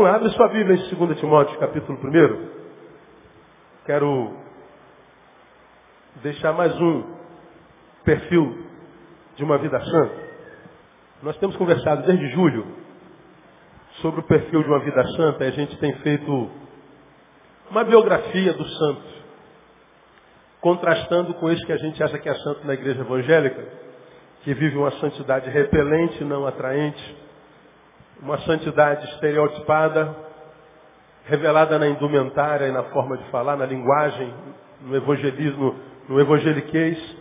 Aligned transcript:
Vamos 0.00 0.12
lá, 0.12 0.16
abre 0.16 0.30
sua 0.30 0.48
Bíblia 0.48 0.76
em 0.76 0.94
2 0.94 1.20
Timóteo, 1.20 1.58
capítulo 1.58 1.98
1. 2.02 2.48
Quero 3.84 4.34
deixar 6.22 6.54
mais 6.54 6.74
um 6.80 7.04
perfil 8.02 8.64
de 9.36 9.44
uma 9.44 9.58
vida 9.58 9.78
santa. 9.78 10.14
Nós 11.22 11.36
temos 11.36 11.54
conversado 11.56 12.06
desde 12.06 12.30
julho 12.30 12.66
sobre 14.00 14.20
o 14.20 14.22
perfil 14.22 14.62
de 14.62 14.68
uma 14.70 14.78
vida 14.78 15.06
santa 15.16 15.44
e 15.44 15.48
a 15.48 15.50
gente 15.50 15.76
tem 15.76 15.92
feito 15.96 16.50
uma 17.70 17.84
biografia 17.84 18.54
do 18.54 18.64
santo, 18.64 19.02
contrastando 20.62 21.34
com 21.34 21.50
esse 21.50 21.66
que 21.66 21.72
a 21.72 21.76
gente 21.76 22.02
acha 22.02 22.18
que 22.18 22.28
é 22.30 22.34
santo 22.36 22.66
na 22.66 22.72
igreja 22.72 23.02
evangélica, 23.02 23.68
que 24.44 24.54
vive 24.54 24.78
uma 24.78 24.92
santidade 24.92 25.50
repelente, 25.50 26.24
não 26.24 26.46
atraente, 26.46 27.16
uma 28.22 28.38
santidade 28.40 29.06
estereotipada, 29.12 30.14
revelada 31.24 31.78
na 31.78 31.88
indumentária 31.88 32.66
e 32.66 32.72
na 32.72 32.84
forma 32.84 33.16
de 33.16 33.24
falar, 33.30 33.56
na 33.56 33.64
linguagem, 33.64 34.32
no 34.82 34.96
evangelismo, 34.96 35.76
no 36.08 36.20
evangeliquez, 36.20 37.16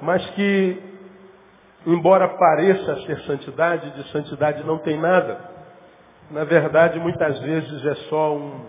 mas 0.00 0.24
que, 0.30 0.82
embora 1.86 2.28
pareça 2.28 3.06
ser 3.06 3.18
santidade, 3.20 3.90
de 3.90 4.10
santidade 4.10 4.64
não 4.64 4.78
tem 4.78 5.00
nada. 5.00 5.38
Na 6.30 6.44
verdade, 6.44 6.98
muitas 6.98 7.38
vezes 7.40 7.84
é 7.84 7.94
só 8.08 8.34
um, 8.34 8.66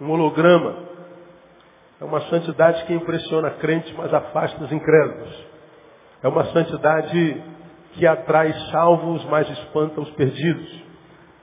um 0.00 0.10
holograma. 0.10 0.88
É 2.00 2.04
uma 2.04 2.20
santidade 2.22 2.84
que 2.84 2.94
impressiona 2.94 3.50
crentes, 3.52 3.92
mas 3.96 4.12
afasta 4.12 4.62
os 4.62 4.70
incrédulos. 4.70 5.46
É 6.22 6.28
uma 6.28 6.44
santidade 6.46 7.42
que 7.98 8.06
atrai 8.06 8.52
salvos, 8.70 9.24
mas 9.26 9.50
espanta 9.50 10.00
os 10.00 10.10
perdidos. 10.10 10.84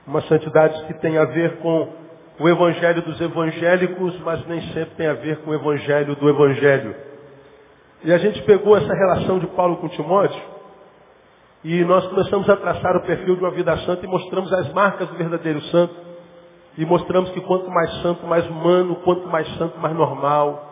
Uma 0.06 0.22
santidade 0.22 0.86
que 0.86 0.94
tem 0.94 1.18
a 1.18 1.24
ver 1.26 1.58
com 1.58 1.88
o 2.40 2.48
evangelho 2.48 3.02
dos 3.02 3.20
evangélicos, 3.20 4.18
mas 4.20 4.44
nem 4.46 4.60
sempre 4.72 4.94
tem 4.96 5.06
a 5.06 5.14
ver 5.14 5.38
com 5.42 5.50
o 5.50 5.54
evangelho 5.54 6.16
do 6.16 6.28
evangelho. 6.28 6.96
E 8.04 8.12
a 8.12 8.18
gente 8.18 8.42
pegou 8.42 8.76
essa 8.76 8.92
relação 8.92 9.38
de 9.38 9.46
Paulo 9.48 9.76
com 9.76 9.88
Timóteo 9.88 10.40
e 11.64 11.84
nós 11.84 12.06
começamos 12.06 12.48
a 12.48 12.56
traçar 12.56 12.96
o 12.96 13.02
perfil 13.02 13.36
de 13.36 13.40
uma 13.40 13.50
vida 13.50 13.76
santa 13.78 14.04
e 14.04 14.08
mostramos 14.08 14.52
as 14.52 14.72
marcas 14.72 15.08
do 15.08 15.16
verdadeiro 15.16 15.60
santo. 15.62 15.94
E 16.78 16.84
mostramos 16.84 17.30
que 17.30 17.40
quanto 17.40 17.70
mais 17.70 17.90
santo, 18.02 18.26
mais 18.26 18.46
humano, 18.48 18.96
quanto 18.96 19.26
mais 19.28 19.48
santo, 19.56 19.78
mais 19.78 19.94
normal, 19.94 20.65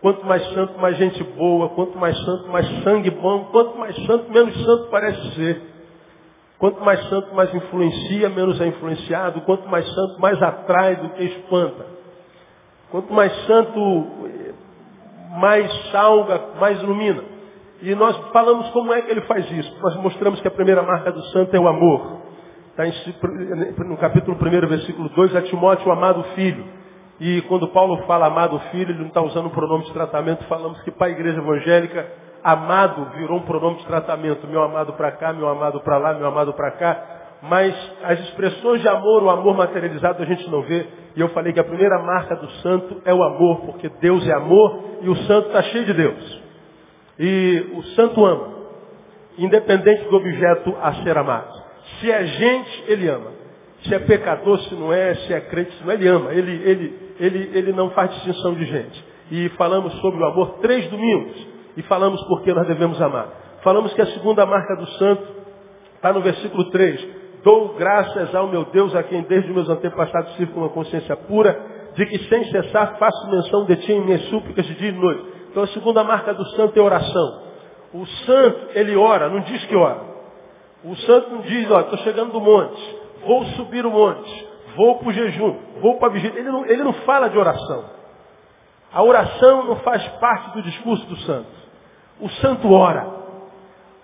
Quanto 0.00 0.24
mais 0.26 0.46
santo, 0.52 0.78
mais 0.78 0.96
gente 0.96 1.22
boa. 1.22 1.70
Quanto 1.70 1.98
mais 1.98 2.16
santo, 2.24 2.48
mais 2.48 2.66
sangue 2.82 3.10
bom. 3.10 3.44
Quanto 3.46 3.78
mais 3.78 3.96
santo, 4.06 4.30
menos 4.30 4.54
santo 4.64 4.88
parece 4.90 5.34
ser. 5.34 5.62
Quanto 6.58 6.82
mais 6.82 7.02
santo, 7.08 7.34
mais 7.34 7.52
influencia, 7.54 8.28
menos 8.28 8.60
é 8.60 8.66
influenciado. 8.66 9.40
Quanto 9.42 9.68
mais 9.68 9.86
santo, 9.86 10.20
mais 10.20 10.42
atrai 10.42 10.96
do 10.96 11.10
que 11.10 11.24
espanta. 11.24 11.86
Quanto 12.90 13.12
mais 13.12 13.32
santo, 13.46 14.06
mais 15.38 15.90
salga, 15.90 16.40
mais 16.60 16.80
ilumina. 16.82 17.22
E 17.82 17.94
nós 17.94 18.16
falamos 18.32 18.68
como 18.70 18.92
é 18.92 19.02
que 19.02 19.10
ele 19.10 19.22
faz 19.22 19.50
isso. 19.50 19.76
Nós 19.82 19.96
mostramos 19.96 20.40
que 20.40 20.48
a 20.48 20.50
primeira 20.50 20.82
marca 20.82 21.12
do 21.12 21.22
santo 21.26 21.54
é 21.54 21.60
o 21.60 21.68
amor. 21.68 22.22
Está 22.78 23.84
no 23.84 23.96
capítulo 23.96 24.36
1, 24.36 24.68
versículo 24.68 25.08
2, 25.10 25.36
a 25.36 25.42
Timóteo, 25.42 25.88
o 25.88 25.92
amado 25.92 26.22
filho. 26.34 26.75
E 27.18 27.40
quando 27.42 27.68
Paulo 27.68 27.96
fala 28.06 28.26
amado 28.26 28.58
filho, 28.70 28.90
ele 28.90 29.00
não 29.00 29.08
está 29.08 29.22
usando 29.22 29.46
um 29.46 29.50
pronome 29.50 29.84
de 29.84 29.92
tratamento, 29.92 30.44
falamos 30.44 30.80
que 30.82 30.90
para 30.90 31.06
a 31.06 31.10
igreja 31.10 31.38
evangélica, 31.38 32.06
amado 32.44 33.06
virou 33.16 33.38
um 33.38 33.42
pronome 33.42 33.78
de 33.78 33.86
tratamento. 33.86 34.46
Meu 34.46 34.62
amado 34.62 34.92
para 34.92 35.12
cá, 35.12 35.32
meu 35.32 35.48
amado 35.48 35.80
para 35.80 35.98
lá, 35.98 36.14
meu 36.14 36.26
amado 36.26 36.52
para 36.52 36.70
cá. 36.72 37.16
Mas 37.42 37.74
as 38.02 38.20
expressões 38.20 38.80
de 38.80 38.88
amor, 38.88 39.22
o 39.22 39.30
amor 39.30 39.56
materializado, 39.56 40.22
a 40.22 40.26
gente 40.26 40.48
não 40.50 40.62
vê. 40.62 40.86
E 41.14 41.20
eu 41.20 41.28
falei 41.30 41.52
que 41.52 41.60
a 41.60 41.64
primeira 41.64 41.98
marca 42.02 42.36
do 42.36 42.50
santo 42.62 43.00
é 43.04 43.12
o 43.12 43.22
amor, 43.22 43.60
porque 43.60 43.88
Deus 44.00 44.26
é 44.28 44.32
amor 44.32 44.84
e 45.02 45.08
o 45.08 45.16
santo 45.16 45.48
está 45.48 45.62
cheio 45.62 45.84
de 45.86 45.94
Deus. 45.94 46.42
E 47.18 47.70
o 47.74 47.82
santo 47.94 48.24
ama, 48.24 48.48
independente 49.38 50.04
do 50.04 50.16
objeto 50.16 50.76
a 50.82 50.94
ser 51.02 51.16
amado. 51.16 51.52
Se 51.98 52.10
é 52.10 52.26
gente, 52.26 52.84
ele 52.88 53.08
ama. 53.08 53.30
Se 53.84 53.94
é 53.94 53.98
pecador, 53.98 54.58
se 54.60 54.74
não 54.74 54.92
é, 54.92 55.14
se 55.14 55.32
é 55.32 55.40
crente, 55.40 55.72
se 55.72 55.84
não 55.84 55.92
é, 55.92 55.94
ele 55.94 56.08
ama. 56.08 56.32
Ele, 56.32 56.62
ele, 56.64 57.05
ele, 57.18 57.50
ele 57.54 57.72
não 57.72 57.90
faz 57.90 58.10
distinção 58.14 58.54
de 58.54 58.64
gente. 58.64 59.04
E 59.30 59.48
falamos 59.50 59.92
sobre 60.00 60.22
o 60.22 60.26
amor 60.26 60.58
três 60.60 60.88
domingos. 60.88 61.46
E 61.76 61.82
falamos 61.82 62.22
por 62.24 62.42
que 62.42 62.52
nós 62.52 62.66
devemos 62.66 63.00
amar. 63.00 63.28
Falamos 63.62 63.92
que 63.92 64.00
a 64.00 64.06
segunda 64.06 64.46
marca 64.46 64.76
do 64.76 64.86
santo 64.92 65.26
está 65.94 66.12
no 66.12 66.20
versículo 66.20 66.70
3. 66.70 67.08
Dou 67.42 67.74
graças 67.74 68.34
ao 68.34 68.48
meu 68.48 68.64
Deus, 68.66 68.94
a 68.94 69.02
quem 69.02 69.22
desde 69.22 69.52
meus 69.52 69.68
antepassados 69.68 70.34
sirvo 70.36 70.54
com 70.54 70.60
uma 70.60 70.68
consciência 70.68 71.16
pura, 71.16 71.58
de 71.94 72.06
que 72.06 72.18
sem 72.28 72.44
cessar 72.50 72.98
faço 72.98 73.30
menção 73.30 73.64
de 73.64 73.76
ti 73.76 73.92
em 73.92 74.04
minhas 74.04 74.22
súplicas 74.28 74.66
de 74.66 74.74
dia 74.74 74.88
e 74.88 74.92
noite. 74.92 75.24
Então 75.50 75.62
a 75.62 75.68
segunda 75.68 76.04
marca 76.04 76.34
do 76.34 76.44
santo 76.50 76.78
é 76.78 76.82
oração. 76.82 77.42
O 77.92 78.06
santo, 78.06 78.68
ele 78.74 78.96
ora, 78.96 79.28
não 79.28 79.40
diz 79.40 79.64
que 79.64 79.76
ora. 79.76 80.00
O 80.84 80.94
santo 80.96 81.30
não 81.30 81.40
diz, 81.42 81.70
ó, 81.70 81.80
estou 81.80 81.98
chegando 81.98 82.32
do 82.32 82.40
monte, 82.40 82.96
vou 83.24 83.44
subir 83.56 83.84
o 83.84 83.90
monte 83.90 84.45
vou 84.76 84.98
para 84.98 85.08
o 85.08 85.12
jejum, 85.12 85.56
vou 85.80 85.98
para 85.98 86.08
a 86.08 86.12
vigília. 86.12 86.38
Ele 86.38 86.50
não, 86.50 86.66
ele 86.66 86.84
não 86.84 86.92
fala 86.92 87.28
de 87.28 87.38
oração. 87.38 87.84
A 88.92 89.02
oração 89.02 89.64
não 89.64 89.76
faz 89.76 90.06
parte 90.20 90.52
do 90.52 90.62
discurso 90.62 91.04
do 91.06 91.16
santo. 91.18 91.50
O 92.20 92.28
santo 92.28 92.72
ora. 92.72 93.16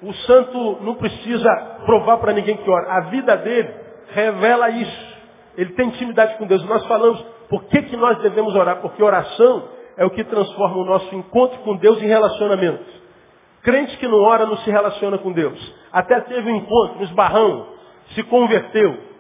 O 0.03 0.13
santo 0.13 0.79
não 0.81 0.97
precisa 0.97 1.49
provar 1.87 2.19
para 2.19 2.33
ninguém 2.33 2.57
que 2.57 2.69
ora. 2.69 2.93
A 2.97 3.01
vida 3.03 3.37
dele 3.37 3.73
revela 4.09 4.71
isso. 4.71 5.13
Ele 5.57 5.73
tem 5.75 5.89
intimidade 5.89 6.37
com 6.37 6.47
Deus. 6.47 6.65
Nós 6.65 6.85
falamos 6.87 7.25
por 7.49 7.65
que, 7.65 7.83
que 7.83 7.97
nós 7.97 8.19
devemos 8.19 8.55
orar? 8.55 8.81
Porque 8.81 9.03
oração 9.03 9.69
é 9.97 10.05
o 10.05 10.11
que 10.11 10.25
transforma 10.25 10.79
o 10.79 10.85
nosso 10.85 11.15
encontro 11.15 11.59
com 11.61 11.77
Deus 11.77 12.03
em 12.03 12.07
relacionamento. 12.07 12.85
Crente 13.63 13.97
que 13.99 14.09
não 14.09 14.19
ora 14.23 14.47
não 14.47 14.57
se 14.59 14.71
relaciona 14.71 15.19
com 15.19 15.31
Deus. 15.33 15.75
Até 15.93 16.21
teve 16.23 16.51
um 16.51 16.57
encontro 16.57 16.97
no 16.97 17.05
esbarrão, 17.05 17.67
se 18.15 18.23
converteu, 18.25 19.12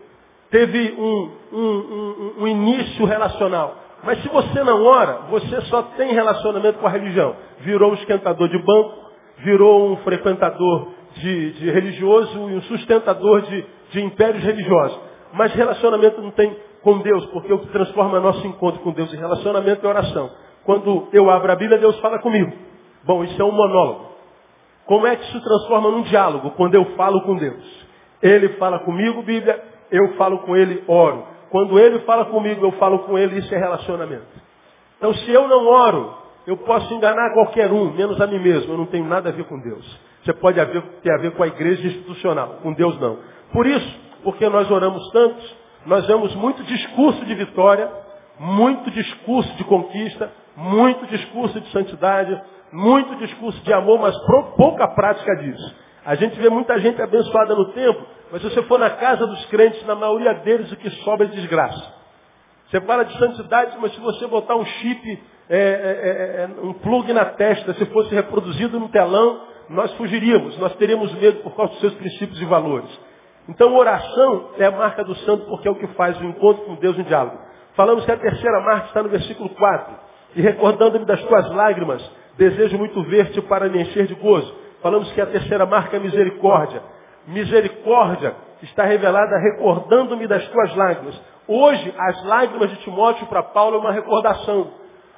teve 0.52 0.94
um, 0.98 1.30
um, 1.50 1.58
um, 1.58 2.42
um 2.42 2.46
início 2.46 3.04
relacional. 3.06 3.74
Mas 4.04 4.20
se 4.22 4.28
você 4.28 4.62
não 4.62 4.84
ora, 4.84 5.22
você 5.30 5.60
só 5.62 5.82
tem 5.96 6.12
relacionamento 6.12 6.78
com 6.78 6.86
a 6.86 6.90
religião. 6.90 7.34
Virou 7.60 7.92
um 7.92 7.94
esquentador 7.94 8.48
de 8.48 8.58
banco, 8.58 8.94
virou 9.38 9.90
um 9.90 9.96
frequentador 9.98 10.88
de, 11.14 11.52
de 11.54 11.70
religioso 11.70 12.50
e 12.50 12.56
um 12.56 12.62
sustentador 12.62 13.40
de, 13.42 13.64
de 13.90 14.02
impérios 14.02 14.44
religiosos. 14.44 15.00
Mas 15.32 15.54
relacionamento 15.54 16.20
não 16.20 16.30
tem 16.32 16.54
com 16.82 16.98
Deus, 16.98 17.24
porque 17.26 17.52
o 17.52 17.60
que 17.60 17.68
transforma 17.68 18.20
nosso 18.20 18.46
encontro 18.46 18.80
com 18.80 18.92
Deus 18.92 19.12
em 19.14 19.16
relacionamento 19.16 19.86
é 19.86 19.88
oração. 19.88 20.30
Quando 20.64 21.08
eu 21.12 21.30
abro 21.30 21.50
a 21.50 21.56
Bíblia, 21.56 21.78
Deus 21.78 21.98
fala 22.00 22.18
comigo. 22.18 22.52
Bom, 23.04 23.24
isso 23.24 23.40
é 23.40 23.44
um 23.44 23.52
monólogo. 23.52 24.12
Como 24.84 25.06
é 25.06 25.16
que 25.16 25.24
isso 25.24 25.40
transforma 25.40 25.90
num 25.90 26.02
diálogo? 26.02 26.50
Quando 26.50 26.74
eu 26.74 26.84
falo 26.96 27.22
com 27.22 27.36
Deus. 27.36 27.82
Ele 28.20 28.50
fala 28.50 28.80
comigo, 28.80 29.22
Bíblia, 29.22 29.71
eu 29.92 30.14
falo 30.14 30.38
com 30.38 30.56
ele, 30.56 30.82
oro. 30.88 31.26
Quando 31.50 31.78
ele 31.78 32.00
fala 32.00 32.24
comigo, 32.24 32.64
eu 32.64 32.72
falo 32.72 33.00
com 33.00 33.18
ele, 33.18 33.38
isso 33.38 33.54
é 33.54 33.58
relacionamento. 33.58 34.26
Então, 34.96 35.12
se 35.14 35.30
eu 35.30 35.46
não 35.46 35.66
oro, 35.66 36.14
eu 36.46 36.56
posso 36.56 36.92
enganar 36.94 37.34
qualquer 37.34 37.70
um, 37.70 37.92
menos 37.92 38.20
a 38.20 38.26
mim 38.26 38.38
mesmo. 38.38 38.72
Eu 38.72 38.78
não 38.78 38.86
tenho 38.86 39.04
nada 39.04 39.28
a 39.28 39.32
ver 39.32 39.44
com 39.44 39.60
Deus. 39.60 40.00
Você 40.24 40.32
pode 40.32 40.58
ter 41.02 41.12
a 41.12 41.18
ver 41.18 41.32
com 41.32 41.42
a 41.42 41.46
igreja 41.46 41.86
institucional, 41.86 42.58
com 42.62 42.72
Deus 42.72 42.98
não. 43.00 43.18
Por 43.52 43.66
isso, 43.66 44.00
porque 44.22 44.48
nós 44.48 44.70
oramos 44.70 45.10
tantos, 45.10 45.56
nós 45.84 46.06
vemos 46.06 46.34
muito 46.36 46.62
discurso 46.62 47.24
de 47.24 47.34
vitória, 47.34 47.90
muito 48.38 48.90
discurso 48.90 49.52
de 49.56 49.64
conquista, 49.64 50.30
muito 50.56 51.06
discurso 51.06 51.60
de 51.60 51.68
santidade, 51.70 52.40
muito 52.72 53.16
discurso 53.16 53.62
de 53.62 53.72
amor, 53.72 54.00
mas 54.00 54.16
pouca 54.56 54.88
prática 54.88 55.36
disso. 55.36 55.76
A 56.04 56.14
gente 56.14 56.38
vê 56.40 56.48
muita 56.48 56.78
gente 56.80 57.00
abençoada 57.00 57.54
no 57.54 57.72
tempo, 57.72 58.00
mas 58.32 58.40
se 58.40 58.48
você 58.48 58.62
for 58.62 58.78
na 58.78 58.88
casa 58.88 59.26
dos 59.26 59.44
crentes, 59.46 59.84
na 59.84 59.94
maioria 59.94 60.32
deles 60.36 60.72
o 60.72 60.76
que 60.76 60.88
sobra 61.04 61.26
é 61.26 61.28
desgraça. 61.28 61.94
Você 62.66 62.80
fala 62.80 63.04
de 63.04 63.18
santidade, 63.18 63.76
mas 63.78 63.92
se 63.92 64.00
você 64.00 64.26
botar 64.26 64.56
um 64.56 64.64
chip, 64.64 65.22
é, 65.50 65.58
é, 65.58 65.60
é, 65.60 66.42
é, 66.44 66.66
um 66.66 66.72
plug 66.72 67.12
na 67.12 67.26
testa, 67.26 67.74
se 67.74 67.84
fosse 67.86 68.14
reproduzido 68.14 68.80
no 68.80 68.88
telão, 68.88 69.42
nós 69.68 69.92
fugiríamos, 69.94 70.56
nós 70.58 70.74
teríamos 70.76 71.12
medo 71.16 71.42
por 71.42 71.54
causa 71.54 71.72
dos 71.72 71.80
seus 71.82 71.92
princípios 71.92 72.40
e 72.40 72.46
valores. 72.46 72.88
Então 73.50 73.76
oração 73.76 74.52
é 74.56 74.64
a 74.64 74.70
marca 74.70 75.04
do 75.04 75.14
santo 75.16 75.44
porque 75.44 75.68
é 75.68 75.70
o 75.70 75.74
que 75.74 75.88
faz 75.88 76.18
o 76.18 76.24
encontro 76.24 76.64
com 76.64 76.76
Deus 76.76 76.98
em 76.98 77.02
diálogo. 77.02 77.36
Falamos 77.74 78.02
que 78.06 78.12
a 78.12 78.16
terceira 78.16 78.60
marca 78.60 78.86
está 78.86 79.02
no 79.02 79.10
versículo 79.10 79.50
4. 79.50 79.94
E 80.36 80.40
recordando-me 80.40 81.04
das 81.04 81.22
tuas 81.22 81.50
lágrimas, 81.50 82.02
desejo 82.38 82.78
muito 82.78 83.02
ver-te 83.02 83.42
para 83.42 83.68
me 83.68 83.82
encher 83.82 84.06
de 84.06 84.14
gozo. 84.14 84.54
Falamos 84.80 85.12
que 85.12 85.20
a 85.20 85.26
terceira 85.26 85.66
marca 85.66 85.98
é 85.98 86.00
misericórdia 86.00 86.80
misericórdia 87.26 88.34
está 88.62 88.84
revelada 88.84 89.38
recordando-me 89.38 90.26
das 90.26 90.46
tuas 90.48 90.74
lágrimas. 90.76 91.20
Hoje, 91.48 91.94
as 91.98 92.24
lágrimas 92.24 92.70
de 92.70 92.76
Timóteo 92.76 93.26
para 93.26 93.42
Paulo 93.42 93.76
é 93.76 93.80
uma 93.80 93.92
recordação. 93.92 94.72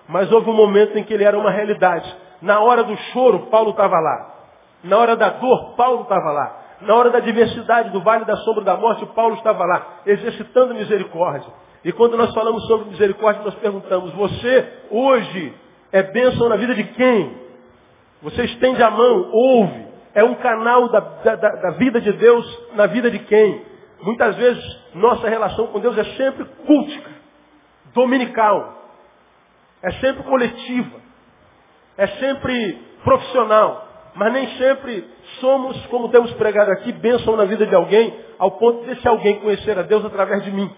Mas 0.09 0.31
houve 0.33 0.51
um 0.51 0.55
momento 0.55 0.97
em 0.99 1.05
que 1.05 1.13
ele 1.13 1.25
era 1.25 1.39
uma 1.39 1.51
realidade. 1.51 2.15
Na 2.41 2.61
hora 2.61 2.83
do 2.83 2.97
choro, 3.13 3.47
Paulo 3.51 3.71
estava 3.71 3.99
lá. 3.99 4.35
Na 4.83 4.99
hora 4.99 5.17
da 5.17 5.31
dor, 5.31 5.75
Paulo 5.77 6.03
estava 6.03 6.31
lá. 6.31 6.61
Na 6.81 6.95
hora 6.95 7.11
da 7.11 7.19
adversidade, 7.19 7.91
do 7.91 8.03
vale 8.03 8.25
da 8.25 8.37
sombra 8.39 8.65
da 8.65 8.77
morte, 8.77 9.07
Paulo 9.07 9.35
estava 9.37 9.65
lá, 9.65 10.01
exercitando 10.05 10.75
misericórdia. 10.75 11.51
E 11.85 11.93
quando 11.93 12.17
nós 12.17 12.33
falamos 12.35 12.67
sobre 12.67 12.91
misericórdia, 12.91 13.43
nós 13.43 13.55
perguntamos, 13.55 14.13
você 14.13 14.73
hoje 14.91 15.55
é 15.93 16.03
bênção 16.03 16.49
na 16.49 16.57
vida 16.57 16.75
de 16.75 16.85
quem? 16.85 17.45
Você 18.23 18.45
estende 18.45 18.83
a 18.83 18.91
mão, 18.91 19.31
ouve. 19.33 19.94
É 20.15 20.23
um 20.23 20.35
canal 20.37 20.89
da, 20.91 21.01
da, 21.01 21.35
da 21.35 21.71
vida 21.71 22.01
de 22.01 22.13
Deus 22.13 22.61
na 22.75 22.87
vida 22.87 23.11
de 23.11 23.19
quem? 23.21 23.63
Muitas 24.03 24.37
vezes 24.37 24.63
nossa 24.95 25.29
relação 25.29 25.67
com 25.69 25.81
Deus 25.81 25.97
é 25.99 26.05
sempre 26.17 26.45
cultica, 26.67 27.11
dominical, 27.93 28.83
é 29.83 29.91
sempre 29.93 30.23
coletiva, 30.23 31.01
é 31.97 32.07
sempre 32.07 32.79
profissional, 33.03 33.89
mas 34.15 34.33
nem 34.33 34.47
sempre 34.57 35.05
somos, 35.41 35.85
como 35.87 36.09
temos 36.11 36.33
pregado 36.35 36.71
aqui, 36.73 36.93
bênção 36.93 37.37
na 37.37 37.45
vida 37.45 37.67
de 37.67 37.75
alguém, 37.75 38.15
ao 38.39 38.53
ponto 38.53 38.85
desse 38.85 39.07
alguém 39.09 39.41
conhecer 39.41 39.79
a 39.79 39.83
Deus 39.83 40.05
através 40.05 40.45
de 40.45 40.51
mim. 40.51 40.71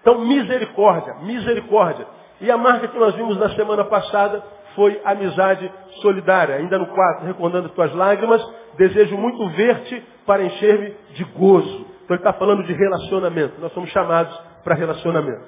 Então, 0.00 0.18
misericórdia, 0.18 1.14
misericórdia. 1.22 2.06
E 2.40 2.50
a 2.50 2.56
marca 2.58 2.88
que 2.88 2.98
nós 2.98 3.14
vimos 3.14 3.38
na 3.38 3.50
semana 3.50 3.84
passada 3.84 4.42
foi 4.74 5.00
amizade 5.04 5.70
solidária. 6.02 6.56
Ainda 6.56 6.78
no 6.78 6.86
4, 6.86 7.26
recordando 7.26 7.68
tuas 7.70 7.94
lágrimas, 7.94 8.42
desejo 8.76 9.16
muito 9.16 9.48
ver-te 9.50 10.02
para 10.26 10.42
encher-me 10.42 10.94
de 11.14 11.24
gozo. 11.24 11.86
Então 12.04 12.16
ele 12.16 12.18
está 12.18 12.32
falando 12.32 12.62
de 12.64 12.72
relacionamento. 12.72 13.60
Nós 13.60 13.72
somos 13.72 13.90
chamados 13.90 14.34
para 14.62 14.74
relacionamento. 14.74 15.46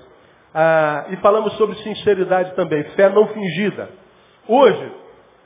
Ah, 0.54 1.06
e 1.10 1.16
falamos 1.16 1.52
sobre 1.54 1.76
sinceridade 1.76 2.54
também, 2.54 2.82
fé 2.94 3.10
não 3.10 3.26
fingida. 3.28 3.90
Hoje, 4.48 4.92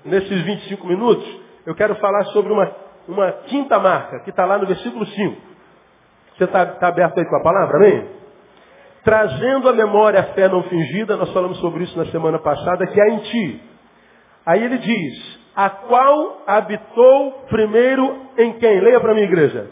nesses 0.05 0.43
25 0.43 0.87
minutos, 0.87 1.27
eu 1.67 1.75
quero 1.75 1.95
falar 1.97 2.25
sobre 2.27 2.53
uma, 2.53 2.71
uma 3.09 3.33
quinta 3.47 3.79
marca, 3.79 4.21
que 4.21 4.31
está 4.31 4.45
lá 4.45 4.59
no 4.59 4.67
versículo 4.67 5.05
5. 5.05 5.43
Você 6.37 6.45
está 6.45 6.65
tá 6.67 6.89
aberto 6.89 7.19
aí 7.19 7.25
com 7.27 7.37
a 7.37 7.43
palavra, 7.43 7.77
amém? 7.77 8.09
Trazendo 9.03 9.69
à 9.69 9.73
memória 9.73 10.21
a 10.21 10.25
fé 10.35 10.49
não 10.49 10.63
fingida, 10.65 11.17
nós 11.17 11.33
falamos 11.33 11.59
sobre 11.59 11.85
isso 11.85 11.99
na 11.99 12.07
semana 12.07 12.39
passada, 12.39 12.87
que 12.87 13.01
há 13.01 13.09
em 13.09 13.19
ti. 13.19 13.70
Aí 14.47 14.63
ele 14.63 14.79
diz, 14.79 15.41
a 15.55 15.69
qual 15.69 16.43
habitou 16.47 17.33
primeiro 17.49 18.27
em 18.39 18.55
quem? 18.55 18.81
Leia 18.81 19.01
para 19.01 19.15
mim, 19.15 19.23
igreja. 19.23 19.71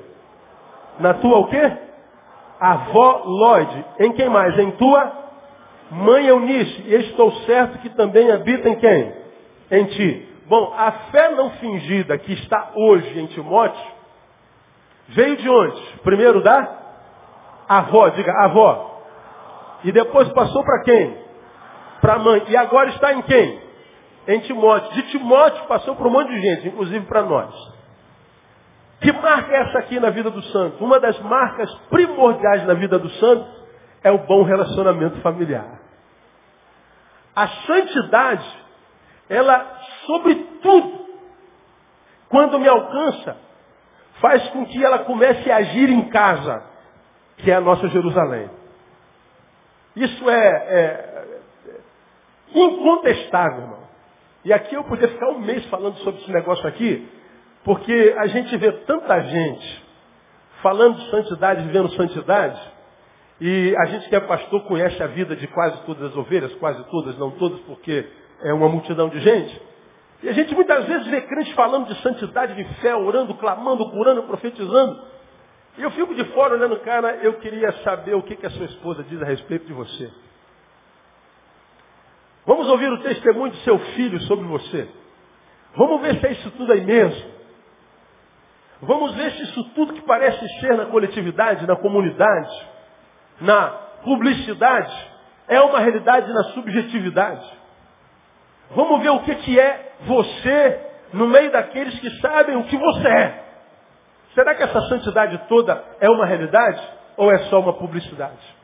Na 1.01 1.15
tua 1.15 1.39
o 1.39 1.47
quê? 1.49 1.73
Avó 2.61 3.23
Lloyd. 3.25 3.85
Em 4.01 4.13
quem 4.13 4.29
mais? 4.29 4.59
Em 4.59 4.73
tua 4.73 5.13
mãe 5.91 6.27
Eunice. 6.27 6.83
E 6.87 6.95
estou 6.95 7.33
certo 7.47 7.79
que 7.79 7.89
também 7.91 8.31
habita 8.31 8.69
em 8.69 8.77
quem? 8.77 9.13
Em 9.71 9.85
ti. 9.87 10.29
Bom, 10.47 10.75
a 10.77 10.91
fé 11.11 11.31
não 11.31 11.51
fingida 11.53 12.17
que 12.19 12.33
está 12.33 12.71
hoje 12.75 13.19
em 13.19 13.27
Timóteo, 13.27 13.93
veio 15.09 15.37
de 15.37 15.49
onde? 15.49 15.81
Primeiro 16.03 16.43
da 16.43 16.79
avó, 17.69 18.09
diga 18.09 18.33
avó. 18.45 19.03
E 19.85 19.93
depois 19.93 20.29
passou 20.31 20.65
para 20.65 20.83
quem? 20.85 21.17
Para 22.01 22.15
a 22.15 22.19
mãe. 22.19 22.45
E 22.49 22.57
agora 22.57 22.89
está 22.91 23.13
em 23.13 23.23
quem? 23.23 23.68
Em 24.29 24.41
Timóteo. 24.41 24.93
De 24.93 25.11
Timóteo 25.11 25.65
passou 25.65 25.97
para 25.97 26.07
um 26.07 26.11
monte 26.11 26.29
de 26.29 26.41
gente, 26.41 26.69
inclusive 26.69 27.07
para 27.07 27.23
nós. 27.23 27.53
Que 29.01 29.11
marca 29.11 29.55
é 29.55 29.61
essa 29.63 29.79
aqui 29.79 29.99
na 29.99 30.11
vida 30.11 30.31
do 30.31 30.43
santo? 30.43 30.85
Uma 30.85 31.01
das 31.01 31.19
marcas 31.21 31.73
primordiais 31.89 32.67
na 32.67 32.75
vida 32.75 32.99
do 32.99 33.09
santo 33.09 33.49
é 34.05 34.11
o 34.11 34.19
bom 34.19 34.43
relacionamento 34.43 35.19
familiar. 35.23 35.81
A 37.35 37.49
santidade, 37.49 38.65
ela, 39.31 39.81
sobretudo, 40.05 41.07
quando 42.29 42.59
me 42.59 42.69
alcança, 42.69 43.37
faz 44.21 44.47
com 44.51 44.67
que 44.67 44.85
ela 44.85 44.99
comece 45.01 45.51
a 45.51 45.57
agir 45.57 45.89
em 45.89 46.09
casa, 46.11 46.65
que 47.39 47.51
é 47.51 47.55
a 47.55 47.61
nossa 47.61 47.89
Jerusalém. 47.89 48.51
Isso 49.97 50.29
é, 50.29 50.49
é, 50.49 51.41
é 51.67 52.59
incontestável, 52.59 53.63
irmão. 53.63 53.78
E 54.45 54.53
aqui 54.53 54.75
eu 54.75 54.85
poderia 54.85 55.09
ficar 55.09 55.31
um 55.31 55.41
mês 55.41 55.65
falando 55.67 55.97
sobre 55.99 56.21
esse 56.21 56.31
negócio 56.31 56.67
aqui, 56.67 57.09
porque 57.65 58.15
a 58.19 58.27
gente 58.29 58.57
vê 58.57 58.73
tanta 58.73 59.21
gente 59.21 59.85
falando 60.63 60.97
de 60.97 61.11
santidade, 61.11 61.63
vivendo 61.65 61.91
santidade, 61.91 62.61
e 63.41 63.75
a 63.79 63.85
gente 63.87 64.09
que 64.09 64.17
é 64.17 64.21
pastor 64.21 64.65
conhece 64.65 65.01
a 65.03 65.07
vida 65.07 65.37
de 65.37 65.47
quase 65.49 65.81
todas 65.85 66.11
as 66.11 66.17
ovelhas, 66.17 66.53
quase 66.55 66.83
todas, 66.91 67.17
não 67.19 67.31
todas, 67.33 67.61
porque 67.61 68.05
é 68.43 68.53
uma 68.53 68.69
multidão 68.69 69.09
de 69.09 69.21
gente. 69.21 69.63
E 70.23 70.29
a 70.29 70.33
gente 70.33 70.53
muitas 70.55 70.85
vezes 70.87 71.07
vê 71.07 71.21
crentes 71.21 71.53
falando 71.53 71.87
de 71.87 72.03
santidade, 72.03 72.55
de 72.55 72.65
fé, 72.81 72.95
orando, 72.95 73.35
clamando, 73.35 73.89
curando, 73.91 74.25
profetizando. 74.25 75.01
E 75.77 75.83
eu 75.83 75.91
fico 75.93 76.13
de 76.15 76.25
fora 76.33 76.55
olhando 76.55 76.81
cara, 76.81 77.19
eu 77.23 77.35
queria 77.35 77.71
saber 77.85 78.15
o 78.15 78.23
que, 78.23 78.35
que 78.35 78.47
a 78.47 78.51
sua 78.51 78.67
esposa 78.67 79.05
diz 79.05 79.23
a 79.23 79.25
respeito 79.25 79.67
de 79.67 79.73
você. 79.73 80.11
Vamos 82.69 82.83
ouvir 82.83 82.93
o 82.93 83.03
testemunho 83.03 83.51
de 83.51 83.65
seu 83.65 83.79
filho 83.79 84.21
sobre 84.25 84.47
você. 84.47 84.87
Vamos 85.75 86.03
ver 86.03 86.21
se 86.21 86.27
é 86.27 86.33
isso 86.33 86.51
tudo 86.51 86.71
aí 86.71 86.85
mesmo. 86.85 87.31
Vamos 88.83 89.15
ver 89.15 89.33
se 89.33 89.43
isso 89.45 89.65
tudo 89.71 89.95
que 89.95 90.03
parece 90.03 90.47
ser 90.61 90.77
na 90.77 90.85
coletividade, 90.85 91.67
na 91.67 91.77
comunidade, 91.77 92.69
na 93.41 93.69
publicidade, 94.05 94.95
é 95.49 95.59
uma 95.63 95.79
realidade 95.79 96.31
na 96.31 96.45
subjetividade. 96.53 97.51
Vamos 98.73 99.01
ver 99.01 99.11
o 99.13 99.21
que, 99.21 99.35
que 99.37 99.59
é 99.59 99.95
você 100.03 100.81
no 101.15 101.27
meio 101.27 101.51
daqueles 101.51 101.99
que 101.99 102.11
sabem 102.21 102.55
o 102.57 102.65
que 102.65 102.77
você 102.77 103.09
é. 103.09 103.45
Será 104.35 104.55
que 104.55 104.63
essa 104.63 104.81
santidade 104.89 105.39
toda 105.49 105.83
é 106.01 106.11
uma 106.11 106.27
realidade 106.27 106.87
ou 107.17 107.33
é 107.33 107.39
só 107.45 107.61
uma 107.61 107.73
publicidade? 107.73 108.58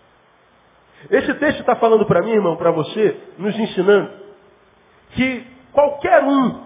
Esse 1.11 1.34
texto 1.34 1.61
está 1.61 1.76
falando 1.76 2.06
para 2.06 2.23
mim, 2.23 2.32
irmão, 2.32 2.56
para 2.56 2.70
você, 2.70 3.16
nos 3.38 3.58
ensinando 3.58 4.11
que 5.11 5.46
qualquer 5.73 6.23
um 6.25 6.64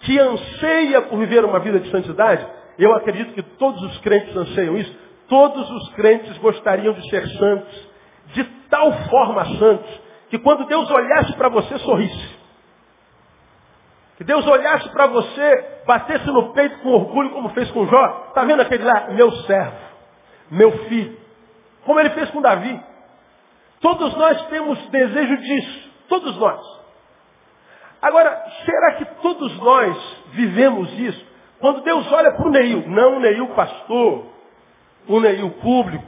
que 0.00 0.18
anseia 0.18 1.02
por 1.02 1.18
viver 1.18 1.44
uma 1.44 1.58
vida 1.60 1.80
de 1.80 1.90
santidade 1.90 2.46
eu 2.78 2.94
acredito 2.94 3.34
que 3.34 3.42
todos 3.42 3.82
os 3.82 3.98
crentes 3.98 4.34
anseiam 4.36 4.76
isso. 4.76 4.96
Todos 5.28 5.68
os 5.68 5.94
crentes 5.94 6.38
gostariam 6.38 6.94
de 6.94 7.10
ser 7.10 7.26
santos, 7.36 7.88
de 8.32 8.44
tal 8.70 8.92
forma 9.10 9.44
santos, 9.58 10.00
que 10.30 10.38
quando 10.38 10.64
Deus 10.64 10.88
olhasse 10.90 11.34
para 11.34 11.48
você, 11.48 11.76
sorrisse. 11.78 12.38
Que 14.16 14.24
Deus 14.24 14.46
olhasse 14.46 14.88
para 14.90 15.06
você, 15.06 15.80
batesse 15.86 16.26
no 16.26 16.52
peito 16.52 16.78
com 16.78 16.90
orgulho, 16.90 17.30
como 17.30 17.50
fez 17.50 17.70
com 17.72 17.86
Jó. 17.86 18.26
Está 18.28 18.44
vendo 18.44 18.62
aquele 18.62 18.84
lá? 18.84 19.08
Meu 19.10 19.30
servo, 19.42 19.76
meu 20.50 20.72
filho. 20.86 21.16
Como 21.84 22.00
ele 22.00 22.10
fez 22.10 22.30
com 22.30 22.40
Davi. 22.40 22.80
Todos 23.80 24.14
nós 24.16 24.46
temos 24.46 24.78
desejo 24.88 25.36
disso. 25.38 25.90
Todos 26.08 26.36
nós. 26.36 26.60
Agora, 28.00 28.44
será 28.64 28.92
que 28.94 29.04
todos 29.22 29.56
nós 29.58 30.16
vivemos 30.32 30.98
isso? 30.98 31.26
Quando 31.60 31.82
Deus 31.82 32.10
olha 32.12 32.32
para 32.32 32.46
o 32.46 32.50
Neil, 32.50 32.88
não 32.88 33.16
o 33.16 33.20
Neil 33.20 33.48
pastor, 33.48 34.26
o 35.08 35.20
Neil 35.20 35.50
público, 35.62 36.06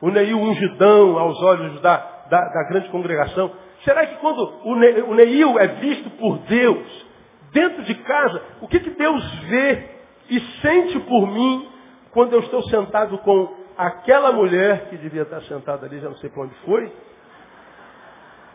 o 0.00 0.10
Neil 0.10 0.38
ungidão 0.38 1.18
aos 1.18 1.40
olhos 1.42 1.80
da, 1.80 1.96
da, 2.28 2.40
da 2.40 2.68
grande 2.68 2.90
congregação, 2.90 3.50
será 3.84 4.06
que 4.06 4.16
quando 4.16 4.60
o, 4.64 4.74
ne, 4.76 5.00
o 5.02 5.14
Neil 5.14 5.58
é 5.58 5.66
visto 5.68 6.10
por 6.10 6.38
Deus, 6.40 7.06
dentro 7.52 7.82
de 7.84 7.94
casa, 7.94 8.42
o 8.60 8.68
que, 8.68 8.80
que 8.80 8.90
Deus 8.90 9.24
vê 9.44 9.88
e 10.28 10.40
sente 10.60 10.98
por 11.00 11.26
mim 11.26 11.68
quando 12.10 12.34
eu 12.34 12.40
estou 12.40 12.62
sentado 12.64 13.16
com 13.18 13.63
aquela 13.76 14.32
mulher 14.32 14.88
que 14.88 14.96
devia 14.96 15.22
estar 15.22 15.42
sentada 15.42 15.86
ali, 15.86 16.00
já 16.00 16.08
não 16.08 16.16
sei 16.16 16.30
para 16.30 16.42
onde 16.42 16.54
foi, 16.64 16.92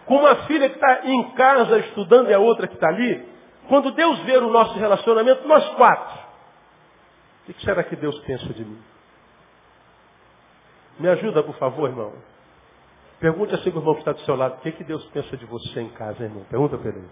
com 0.06 0.16
uma 0.16 0.36
filha 0.48 0.70
que 0.70 0.76
está 0.76 1.06
em 1.06 1.32
casa 1.32 1.78
estudando 1.80 2.30
e 2.30 2.34
a 2.34 2.40
outra 2.40 2.68
que 2.68 2.74
está 2.74 2.88
ali, 2.88 3.28
quando 3.68 3.92
Deus 3.92 4.20
vê 4.22 4.38
o 4.38 4.50
nosso 4.50 4.78
relacionamento, 4.80 5.48
nós 5.48 5.68
quatro, 5.76 6.20
o 7.48 7.54
que 7.54 7.64
será 7.64 7.84
que 7.84 7.96
Deus 7.96 8.18
pensa 8.22 8.54
de 8.54 8.66
mim? 8.66 8.82
Me 11.00 11.08
ajuda, 11.10 11.44
por 11.44 11.56
favor, 11.56 11.90
irmão. 11.90 12.14
Pergunte 13.20 13.54
assim 13.54 13.70
para 13.70 13.80
o 13.80 13.82
irmão 13.82 13.94
que 13.94 14.02
está 14.02 14.12
do 14.12 14.22
seu 14.22 14.36
lado, 14.36 14.56
o 14.56 14.62
que, 14.62 14.72
que 14.72 14.84
Deus 14.84 15.06
pensa 15.08 15.38
de 15.38 15.46
você 15.46 15.82
em 15.82 15.90
casa, 15.90 16.24
irmão? 16.24 16.44
Pergunta 16.50 16.78
para 16.78 16.90
ele. 16.90 17.10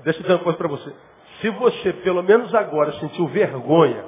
Deixa 0.00 0.18
eu 0.20 0.22
dizer 0.22 0.34
uma 0.34 0.44
coisa 0.44 0.58
para 0.58 0.68
você. 0.68 0.94
Se 1.40 1.50
você, 1.50 1.92
pelo 1.92 2.22
menos 2.22 2.52
agora, 2.54 2.92
sentiu 3.00 3.28
vergonha, 3.28 4.04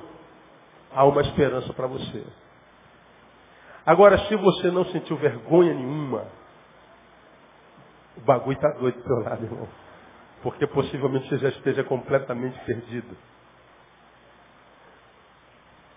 há 0.92 1.04
uma 1.04 1.20
esperança 1.22 1.72
para 1.72 1.86
você. 1.86 2.24
Agora, 3.86 4.18
se 4.26 4.36
você 4.36 4.70
não 4.70 4.84
sentiu 4.86 5.16
vergonha 5.16 5.72
nenhuma, 5.72 6.26
o 8.16 8.20
bagulho 8.20 8.56
está 8.56 8.68
doido 8.70 8.96
do 8.96 9.04
seu 9.04 9.20
lado, 9.20 9.44
irmão. 9.44 9.68
Porque 10.42 10.66
possivelmente 10.66 11.28
você 11.28 11.38
já 11.38 11.48
esteja 11.50 11.84
completamente 11.84 12.58
perdido. 12.64 13.16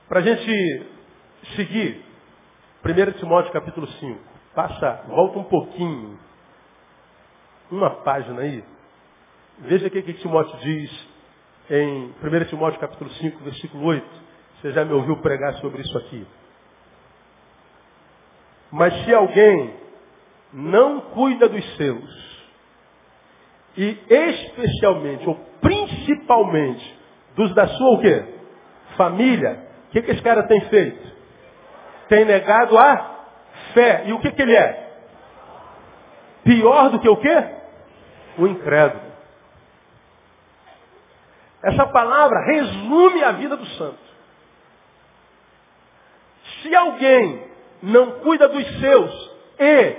Para 0.07 0.19
a 0.19 0.23
gente 0.23 0.87
seguir, 1.55 2.05
1 2.85 3.11
Timóteo 3.19 3.51
capítulo 3.51 3.87
5. 3.87 4.19
Passa, 4.53 5.03
volta 5.07 5.39
um 5.39 5.43
pouquinho. 5.45 6.19
Uma 7.71 7.89
página 7.89 8.41
aí. 8.41 8.63
Veja 9.59 9.87
o 9.87 9.89
que, 9.89 10.01
que 10.03 10.13
Timóteo 10.15 10.57
diz 10.59 11.12
em 11.69 12.13
1 12.21 12.45
Timóteo 12.49 12.79
capítulo 12.79 13.09
5, 13.11 13.43
versículo 13.43 13.85
8. 13.85 14.05
Você 14.61 14.71
já 14.71 14.85
me 14.85 14.93
ouviu 14.93 15.17
pregar 15.17 15.53
sobre 15.55 15.81
isso 15.81 15.97
aqui. 15.97 16.25
Mas 18.71 19.05
se 19.05 19.13
alguém 19.13 19.73
não 20.51 21.01
cuida 21.01 21.47
dos 21.47 21.75
seus, 21.75 22.33
e 23.77 23.97
especialmente 24.09 25.27
ou 25.27 25.35
principalmente 25.61 26.99
dos 27.35 27.53
da 27.53 27.67
sua 27.67 27.93
o 27.93 28.01
quê? 28.01 28.23
Família, 28.95 29.67
o 29.87 29.91
que, 29.91 30.01
que 30.01 30.11
esse 30.11 30.21
cara 30.21 30.43
tem 30.47 30.61
feito? 30.61 31.13
Tem 32.07 32.25
negado 32.25 32.77
a 32.77 33.13
fé. 33.73 34.03
E 34.05 34.13
o 34.13 34.19
que, 34.19 34.31
que 34.31 34.41
ele 34.41 34.55
é? 34.55 34.91
Pior 36.43 36.89
do 36.89 36.99
que 36.99 37.09
o 37.09 37.17
quê? 37.17 37.45
O 38.37 38.47
incrédulo. 38.47 39.02
Essa 41.63 41.87
palavra 41.87 42.41
resume 42.45 43.23
a 43.23 43.31
vida 43.31 43.55
do 43.55 43.65
santo. 43.65 43.97
Se 46.61 46.75
alguém 46.75 47.47
não 47.81 48.19
cuida 48.19 48.49
dos 48.49 48.79
seus 48.79 49.31
e, 49.57 49.95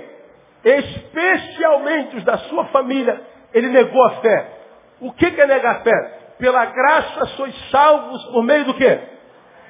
especialmente 0.63 2.17
os 2.17 2.23
da 2.23 2.37
sua 2.37 2.65
família, 2.65 3.19
ele 3.51 3.69
negou 3.69 4.03
a 4.05 4.21
fé. 4.21 4.59
O 5.01 5.11
que 5.13 5.25
é 5.25 5.47
negar 5.47 5.77
a 5.77 5.79
fé? 5.79 6.19
Pela 6.37 6.65
graça 6.65 7.25
sois 7.37 7.55
salvos 7.71 8.23
por 8.25 8.43
meio 8.43 8.65
do 8.65 8.75
quê? 8.75 8.99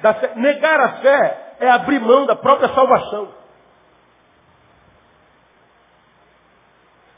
Da 0.02 0.14
fé. 0.14 0.32
Negar 0.36 0.80
a 0.80 0.88
fé 0.98 1.56
é 1.60 1.70
abrir 1.70 2.00
mão 2.00 2.26
da 2.26 2.36
própria 2.36 2.68
salvação. 2.74 3.34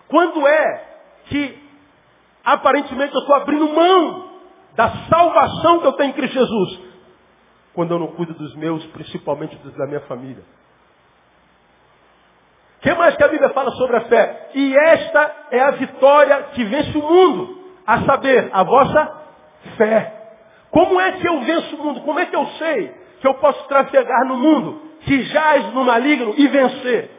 Quando 0.06 0.46
é 0.46 0.84
que 1.26 1.68
aparentemente 2.44 3.12
eu 3.12 3.20
estou 3.20 3.34
abrindo 3.34 3.68
mão 3.68 4.27
da 4.78 4.90
salvação 5.10 5.80
que 5.80 5.88
eu 5.88 5.92
tenho 5.94 6.10
em 6.10 6.12
Cristo 6.12 6.34
Jesus? 6.34 6.80
Quando 7.74 7.90
eu 7.90 7.98
não 7.98 8.06
cuido 8.12 8.32
dos 8.34 8.54
meus, 8.54 8.86
principalmente 8.86 9.56
dos 9.56 9.74
da 9.74 9.88
minha 9.88 10.02
família. 10.02 10.44
O 12.76 12.82
que 12.82 12.94
mais 12.94 13.16
que 13.16 13.24
a 13.24 13.28
Bíblia 13.28 13.50
fala 13.50 13.72
sobre 13.72 13.96
a 13.96 14.02
fé? 14.02 14.50
E 14.54 14.76
esta 14.76 15.34
é 15.50 15.60
a 15.60 15.72
vitória 15.72 16.44
que 16.54 16.62
vence 16.62 16.96
o 16.96 17.02
mundo, 17.02 17.60
a 17.84 18.02
saber, 18.02 18.50
a 18.52 18.62
vossa 18.62 19.20
fé. 19.76 20.14
Como 20.70 21.00
é 21.00 21.10
que 21.10 21.26
eu 21.26 21.40
venço 21.40 21.74
o 21.74 21.84
mundo? 21.84 22.02
Como 22.02 22.20
é 22.20 22.26
que 22.26 22.36
eu 22.36 22.46
sei 22.46 22.94
que 23.20 23.26
eu 23.26 23.34
posso 23.34 23.66
trafegar 23.66 24.26
no 24.26 24.36
mundo 24.36 24.80
que 25.00 25.22
jaz 25.22 25.74
no 25.74 25.84
maligno 25.84 26.34
e 26.36 26.46
vencer? 26.46 27.10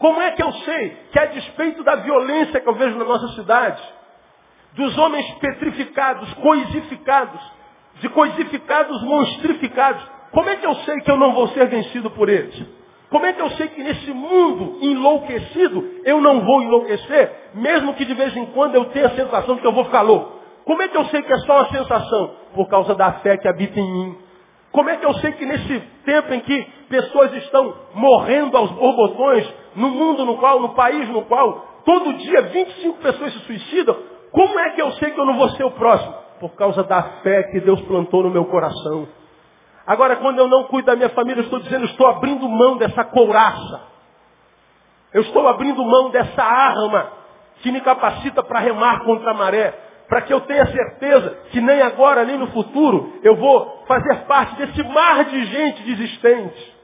Como 0.00 0.20
é 0.20 0.32
que 0.32 0.42
eu 0.42 0.50
sei 0.50 0.96
que 1.12 1.18
a 1.20 1.26
despeito 1.26 1.84
da 1.84 1.94
violência 1.94 2.60
que 2.60 2.68
eu 2.68 2.74
vejo 2.74 2.98
na 2.98 3.04
nossa 3.04 3.28
cidade, 3.36 3.80
dos 4.74 4.96
homens 4.98 5.28
petrificados, 5.34 6.32
coisificados, 6.34 7.40
de 8.00 8.08
coisificados 8.08 9.02
monstrificados, 9.02 10.02
como 10.32 10.48
é 10.48 10.56
que 10.56 10.66
eu 10.66 10.74
sei 10.76 11.00
que 11.00 11.10
eu 11.10 11.16
não 11.16 11.32
vou 11.32 11.48
ser 11.48 11.66
vencido 11.68 12.10
por 12.10 12.28
eles? 12.28 12.60
Como 13.08 13.24
é 13.24 13.32
que 13.32 13.40
eu 13.40 13.50
sei 13.50 13.68
que 13.68 13.82
nesse 13.82 14.10
mundo 14.12 14.78
enlouquecido 14.82 15.88
eu 16.04 16.20
não 16.20 16.40
vou 16.40 16.62
enlouquecer, 16.62 17.50
mesmo 17.54 17.94
que 17.94 18.04
de 18.04 18.14
vez 18.14 18.36
em 18.36 18.46
quando 18.46 18.74
eu 18.74 18.86
tenha 18.86 19.06
a 19.06 19.10
sensação 19.10 19.54
de 19.54 19.60
que 19.60 19.66
eu 19.66 19.72
vou 19.72 19.84
ficar 19.84 20.02
louco? 20.02 20.40
Como 20.64 20.82
é 20.82 20.88
que 20.88 20.96
eu 20.96 21.04
sei 21.06 21.22
que 21.22 21.32
é 21.32 21.38
só 21.38 21.58
uma 21.58 21.68
sensação? 21.68 22.34
Por 22.54 22.68
causa 22.68 22.94
da 22.96 23.12
fé 23.14 23.36
que 23.36 23.46
habita 23.46 23.78
em 23.78 23.92
mim. 23.92 24.18
Como 24.72 24.90
é 24.90 24.96
que 24.96 25.06
eu 25.06 25.14
sei 25.14 25.30
que 25.32 25.46
nesse 25.46 25.80
tempo 26.04 26.34
em 26.34 26.40
que 26.40 26.62
pessoas 26.88 27.32
estão 27.34 27.74
morrendo 27.94 28.56
aos 28.56 28.72
borbotões, 28.72 29.46
no 29.76 29.88
mundo 29.90 30.24
no 30.24 30.36
qual, 30.38 30.58
no 30.58 30.70
país 30.70 31.08
no 31.10 31.22
qual, 31.22 31.82
todo 31.84 32.14
dia 32.14 32.42
25 32.42 32.98
pessoas 32.98 33.32
se 33.34 33.38
suicidam, 33.40 33.96
como 34.34 34.58
é 34.58 34.70
que 34.70 34.82
eu 34.82 34.90
sei 34.92 35.12
que 35.12 35.20
eu 35.20 35.24
não 35.24 35.38
vou 35.38 35.48
ser 35.50 35.64
o 35.64 35.70
próximo? 35.70 36.12
Por 36.40 36.56
causa 36.56 36.82
da 36.82 37.02
fé 37.22 37.44
que 37.44 37.60
Deus 37.60 37.80
plantou 37.82 38.24
no 38.24 38.30
meu 38.30 38.44
coração. 38.46 39.06
Agora, 39.86 40.16
quando 40.16 40.40
eu 40.40 40.48
não 40.48 40.64
cuido 40.64 40.86
da 40.86 40.96
minha 40.96 41.10
família, 41.10 41.40
eu 41.40 41.44
estou 41.44 41.60
dizendo, 41.60 41.84
estou 41.84 42.08
abrindo 42.08 42.48
mão 42.48 42.76
dessa 42.76 43.04
couraça. 43.04 43.80
Eu 45.12 45.22
estou 45.22 45.46
abrindo 45.46 45.84
mão 45.84 46.10
dessa 46.10 46.42
arma 46.42 47.12
que 47.62 47.70
me 47.70 47.80
capacita 47.80 48.42
para 48.42 48.58
remar 48.58 49.04
contra 49.04 49.30
a 49.30 49.34
maré 49.34 49.84
para 50.08 50.22
que 50.22 50.32
eu 50.32 50.40
tenha 50.42 50.66
certeza 50.66 51.38
que 51.50 51.60
nem 51.60 51.80
agora, 51.80 52.24
nem 52.24 52.36
no 52.36 52.48
futuro, 52.48 53.18
eu 53.22 53.36
vou 53.36 53.84
fazer 53.86 54.26
parte 54.26 54.56
desse 54.56 54.82
mar 54.82 55.24
de 55.24 55.44
gente 55.46 55.82
desistente. 55.82 56.74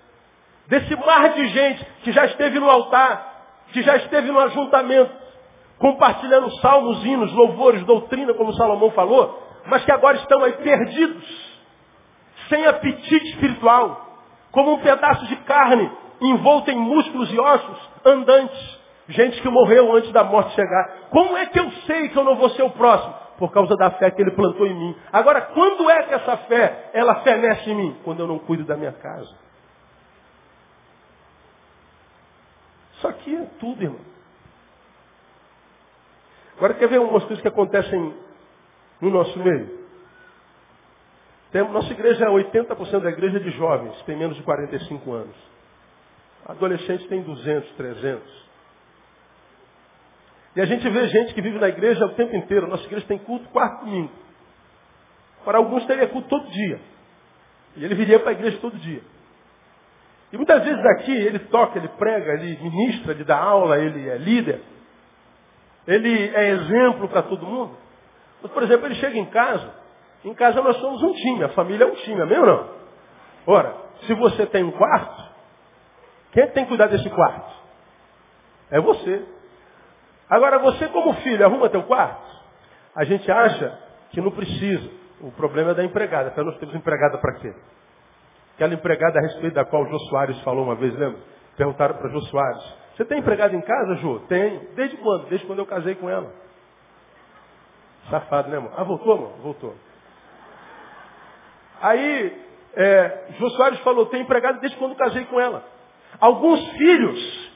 Desse 0.69 0.95
mar 0.97 1.30
de 1.30 1.49
gente 1.49 1.85
que 2.02 2.12
já 2.12 2.26
esteve 2.26 2.59
no 2.59 2.71
altar, 2.71 3.66
que 3.73 3.83
já 3.83 3.97
esteve 3.97 4.30
no 4.30 4.38
ajuntamento, 4.38 5.19
compartilhando 5.80 6.50
salmos, 6.58 7.04
hinos, 7.04 7.32
louvores, 7.32 7.82
doutrina, 7.84 8.34
como 8.34 8.52
Salomão 8.52 8.90
falou, 8.90 9.42
mas 9.66 9.82
que 9.82 9.90
agora 9.90 10.18
estão 10.18 10.44
aí 10.44 10.52
perdidos, 10.52 11.60
sem 12.49 12.66
apetite 12.66 13.30
espiritual, 13.30 14.08
como 14.52 14.75
um 14.75 14.78
pedaço 14.80 15.26
de 15.26 15.37
carne 15.37 15.90
envolto 16.20 16.70
em 16.70 16.76
músculos 16.76 17.32
e 17.32 17.40
ossos 17.40 17.90
andantes. 18.04 18.80
Gente 19.08 19.40
que 19.40 19.49
morreu 19.49 19.96
antes 19.96 20.12
da 20.12 20.22
morte 20.22 20.54
chegar. 20.54 21.08
Como 21.10 21.37
é 21.37 21.46
que 21.46 21.58
eu 21.58 21.68
sei 21.87 22.10
que 22.10 22.16
eu 22.16 22.25
não 22.25 22.37
vou 22.37 22.50
ser 22.50 22.62
o 22.62 22.70
próximo? 22.70 23.14
Por 23.38 23.50
causa 23.50 23.75
da 23.76 23.90
fé 23.92 24.10
que 24.10 24.20
ele 24.20 24.32
plantou 24.32 24.66
em 24.66 24.75
mim. 24.75 24.96
Agora, 25.10 25.40
quando 25.40 25.88
é 25.90 26.02
que 26.02 26.14
essa 26.14 26.37
fé, 26.37 26.90
ela 26.92 27.22
fenece 27.22 27.70
em 27.70 27.75
mim? 27.75 27.96
Quando 28.04 28.20
eu 28.20 28.26
não 28.26 28.38
cuido 28.38 28.64
da 28.64 28.76
minha 28.76 28.92
casa. 28.92 29.34
Isso 32.99 33.08
aqui 33.08 33.34
é 33.34 33.46
tudo, 33.58 33.82
irmão. 33.82 34.10
Agora, 36.61 36.75
quer 36.75 36.90
ver 36.90 36.99
algumas 36.99 37.25
coisas 37.25 37.40
que 37.40 37.49
acontecem 37.49 38.14
no 39.00 39.09
nosso 39.09 39.38
meio? 39.38 39.81
Tem, 41.50 41.67
nossa 41.71 41.90
igreja, 41.90 42.26
80% 42.26 43.00
da 43.00 43.09
igreja 43.09 43.38
é 43.38 43.40
de 43.40 43.50
jovens, 43.52 43.99
tem 44.02 44.14
menos 44.14 44.37
de 44.37 44.43
45 44.43 45.11
anos. 45.11 45.35
Adolescentes 46.45 47.07
tem 47.07 47.23
200, 47.23 47.71
300. 47.73 48.50
E 50.55 50.61
a 50.61 50.67
gente 50.67 50.87
vê 50.87 51.09
gente 51.09 51.33
que 51.33 51.40
vive 51.40 51.59
na 51.59 51.71
igreja 51.71 52.05
o 52.05 52.11
tempo 52.11 52.37
inteiro. 52.37 52.67
Nossa 52.67 52.85
igreja 52.85 53.07
tem 53.07 53.17
culto 53.17 53.49
quarto 53.49 53.87
domingo. 53.87 54.12
Para 55.43 55.57
alguns 55.57 55.87
teria 55.87 56.09
culto 56.09 56.29
todo 56.29 56.47
dia. 56.50 56.79
E 57.75 57.87
ele 57.87 57.95
viria 57.95 58.21
para 58.21 58.33
a 58.33 58.33
igreja 58.33 58.59
todo 58.61 58.76
dia. 58.76 59.00
E 60.31 60.37
muitas 60.37 60.62
vezes 60.62 60.85
aqui 60.85 61.11
ele 61.11 61.38
toca, 61.38 61.79
ele 61.79 61.88
prega, 61.88 62.35
ele 62.35 62.62
ministra, 62.62 63.12
ele 63.12 63.25
dá 63.25 63.38
aula, 63.38 63.79
ele 63.79 64.11
é 64.11 64.19
líder. 64.19 64.61
Ele 65.90 66.30
é 66.37 66.50
exemplo 66.50 67.09
para 67.09 67.23
todo 67.23 67.44
mundo. 67.44 67.76
Mas, 68.40 68.52
por 68.52 68.62
exemplo, 68.62 68.87
ele 68.87 68.94
chega 68.94 69.18
em 69.18 69.26
casa. 69.26 69.75
Em 70.25 70.32
casa 70.35 70.62
nós 70.62 70.76
somos 70.76 71.02
um 71.02 71.12
time, 71.12 71.42
a 71.44 71.49
família 71.50 71.85
é 71.85 71.87
um 71.88 71.94
time, 71.97 72.23
amém 72.23 72.38
ou 72.38 72.47
não? 72.47 72.68
Ora, 73.47 73.75
se 74.06 74.14
você 74.14 74.47
tem 74.47 74.62
um 74.62 74.70
quarto, 74.70 75.30
quem 76.32 76.47
tem 76.49 76.62
que 76.64 76.68
cuidar 76.68 76.87
desse 76.87 77.09
quarto? 77.11 77.52
É 78.70 78.80
você. 78.80 79.26
Agora, 80.28 80.61
você 80.61 80.87
como 80.88 81.14
filho, 81.14 81.44
arruma 81.44 81.68
teu 81.68 81.82
quarto? 81.82 82.30
A 82.94 83.04
gente 83.04 83.30
acha 83.30 83.76
que 84.11 84.20
não 84.20 84.30
precisa. 84.30 84.88
O 85.20 85.32
problema 85.32 85.73
é 85.73 85.75
da 85.75 85.85
empregada. 85.85 86.30
Então 86.30 86.44
nós 86.44 86.56
temos 86.59 86.75
empregada 86.75 87.18
para 87.18 87.35
quê? 87.40 87.52
Aquela 88.54 88.75
empregada 88.75 89.18
a 89.18 89.23
respeito 89.23 89.54
da 89.54 89.64
qual 89.64 89.82
o 89.82 89.87
Jô 89.87 89.99
Soares 90.11 90.40
falou 90.42 90.64
uma 90.64 90.76
vez, 90.76 90.97
lembra? 90.97 91.18
Perguntaram 91.56 91.97
para 91.97 92.09
Jô 92.11 92.20
Soares. 92.23 92.79
Você 93.00 93.07
tem 93.07 93.21
empregada 93.21 93.57
em 93.57 93.62
casa, 93.62 93.95
Jô? 93.95 94.19
Tem. 94.28 94.59
Desde 94.75 94.99
quando? 94.99 95.26
Desde 95.30 95.47
quando 95.47 95.61
eu 95.61 95.64
casei 95.64 95.95
com 95.95 96.11
ela. 96.11 96.30
Safado, 98.11 98.50
né, 98.50 98.59
amor? 98.59 98.73
Ah, 98.76 98.85
voltou, 98.85 99.14
amor? 99.14 99.30
Voltou. 99.38 99.75
Aí, 101.80 102.45
é, 102.75 103.28
Jô 103.38 103.49
Soares 103.52 103.80
falou, 103.80 104.04
tem 104.04 104.21
empregada 104.21 104.59
desde 104.59 104.76
quando 104.76 104.95
casei 104.97 105.25
com 105.25 105.40
ela. 105.40 105.64
Alguns 106.21 106.62
filhos. 106.73 107.50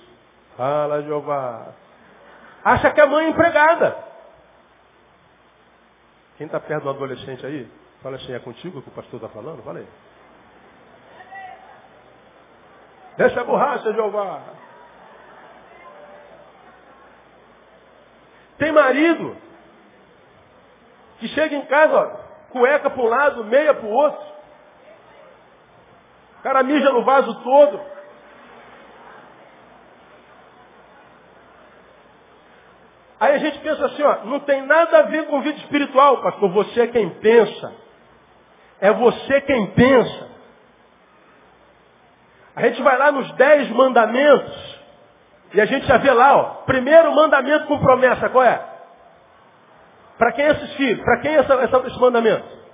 Fala, 0.57 1.03
Jeová 1.03 1.75
acha 2.65 2.91
que 2.93 3.01
a 3.03 3.07
mãe 3.07 3.27
é 3.27 3.29
empregada. 3.29 4.03
Quem 6.39 6.47
está 6.47 6.59
perto 6.59 6.85
do 6.85 6.89
adolescente 6.89 7.45
aí, 7.45 7.71
fala 8.03 8.17
assim, 8.17 8.33
é 8.33 8.39
contigo 8.39 8.81
que 8.81 8.89
o 8.89 8.93
pastor 8.93 9.17
está 9.23 9.29
falando? 9.29 9.63
Fala 9.63 9.81
aí. 9.81 9.87
Desce 13.19 13.39
a 13.39 13.45
borracha, 13.45 13.93
Jeová. 13.93 14.64
Tem 18.59 18.73
marido 18.73 19.37
que 21.19 21.29
chega 21.29 21.55
em 21.57 21.67
casa, 21.67 21.97
ó, 21.97 22.51
cueca 22.51 22.91
para 22.91 23.03
um 23.03 23.07
lado, 23.07 23.45
meia 23.45 23.75
para 23.75 23.87
o 23.87 23.91
outro. 23.91 24.35
O 26.39 26.43
cara 26.43 26.63
mija 26.63 26.91
no 26.91 27.05
vaso 27.05 27.35
todo. 27.43 27.81
Aí 33.19 33.35
a 33.35 33.39
gente 33.39 33.59
pensa 33.61 33.87
assim, 33.87 34.03
ó, 34.03 34.25
não 34.25 34.41
tem 34.41 34.63
nada 34.63 34.99
a 34.99 35.03
ver 35.03 35.27
com 35.27 35.41
vida 35.41 35.59
espiritual, 35.59 36.21
pastor. 36.21 36.51
Você 36.51 36.83
é 36.83 36.87
quem 36.89 37.09
pensa. 37.09 37.73
É 38.81 38.93
você 38.93 39.41
quem 39.41 39.69
pensa. 39.69 40.29
A 42.55 42.63
gente 42.63 42.83
vai 42.83 42.99
lá 42.99 43.11
nos 43.11 43.33
dez 43.33 43.69
mandamentos 43.71 44.74
e 45.55 45.61
a 45.61 45.67
gente 45.67 45.87
já 45.87 45.97
vê 45.99 46.11
lá, 46.13 46.37
ó, 46.37 46.45
primeiro 46.67 47.15
mandamento 47.15 47.67
com 47.67 47.79
promessa, 47.79 48.29
qual 48.29 48.45
é? 48.45 48.61
Para 50.19 50.33
quem 50.33 50.45
é 50.45 50.51
esses 50.51 50.75
filhos? 50.75 51.03
Para 51.03 51.21
quem 51.21 51.35
é 51.35 51.39
essa, 51.39 51.55
essa, 51.55 51.77
esse 51.87 51.99
mandamento? 51.99 52.65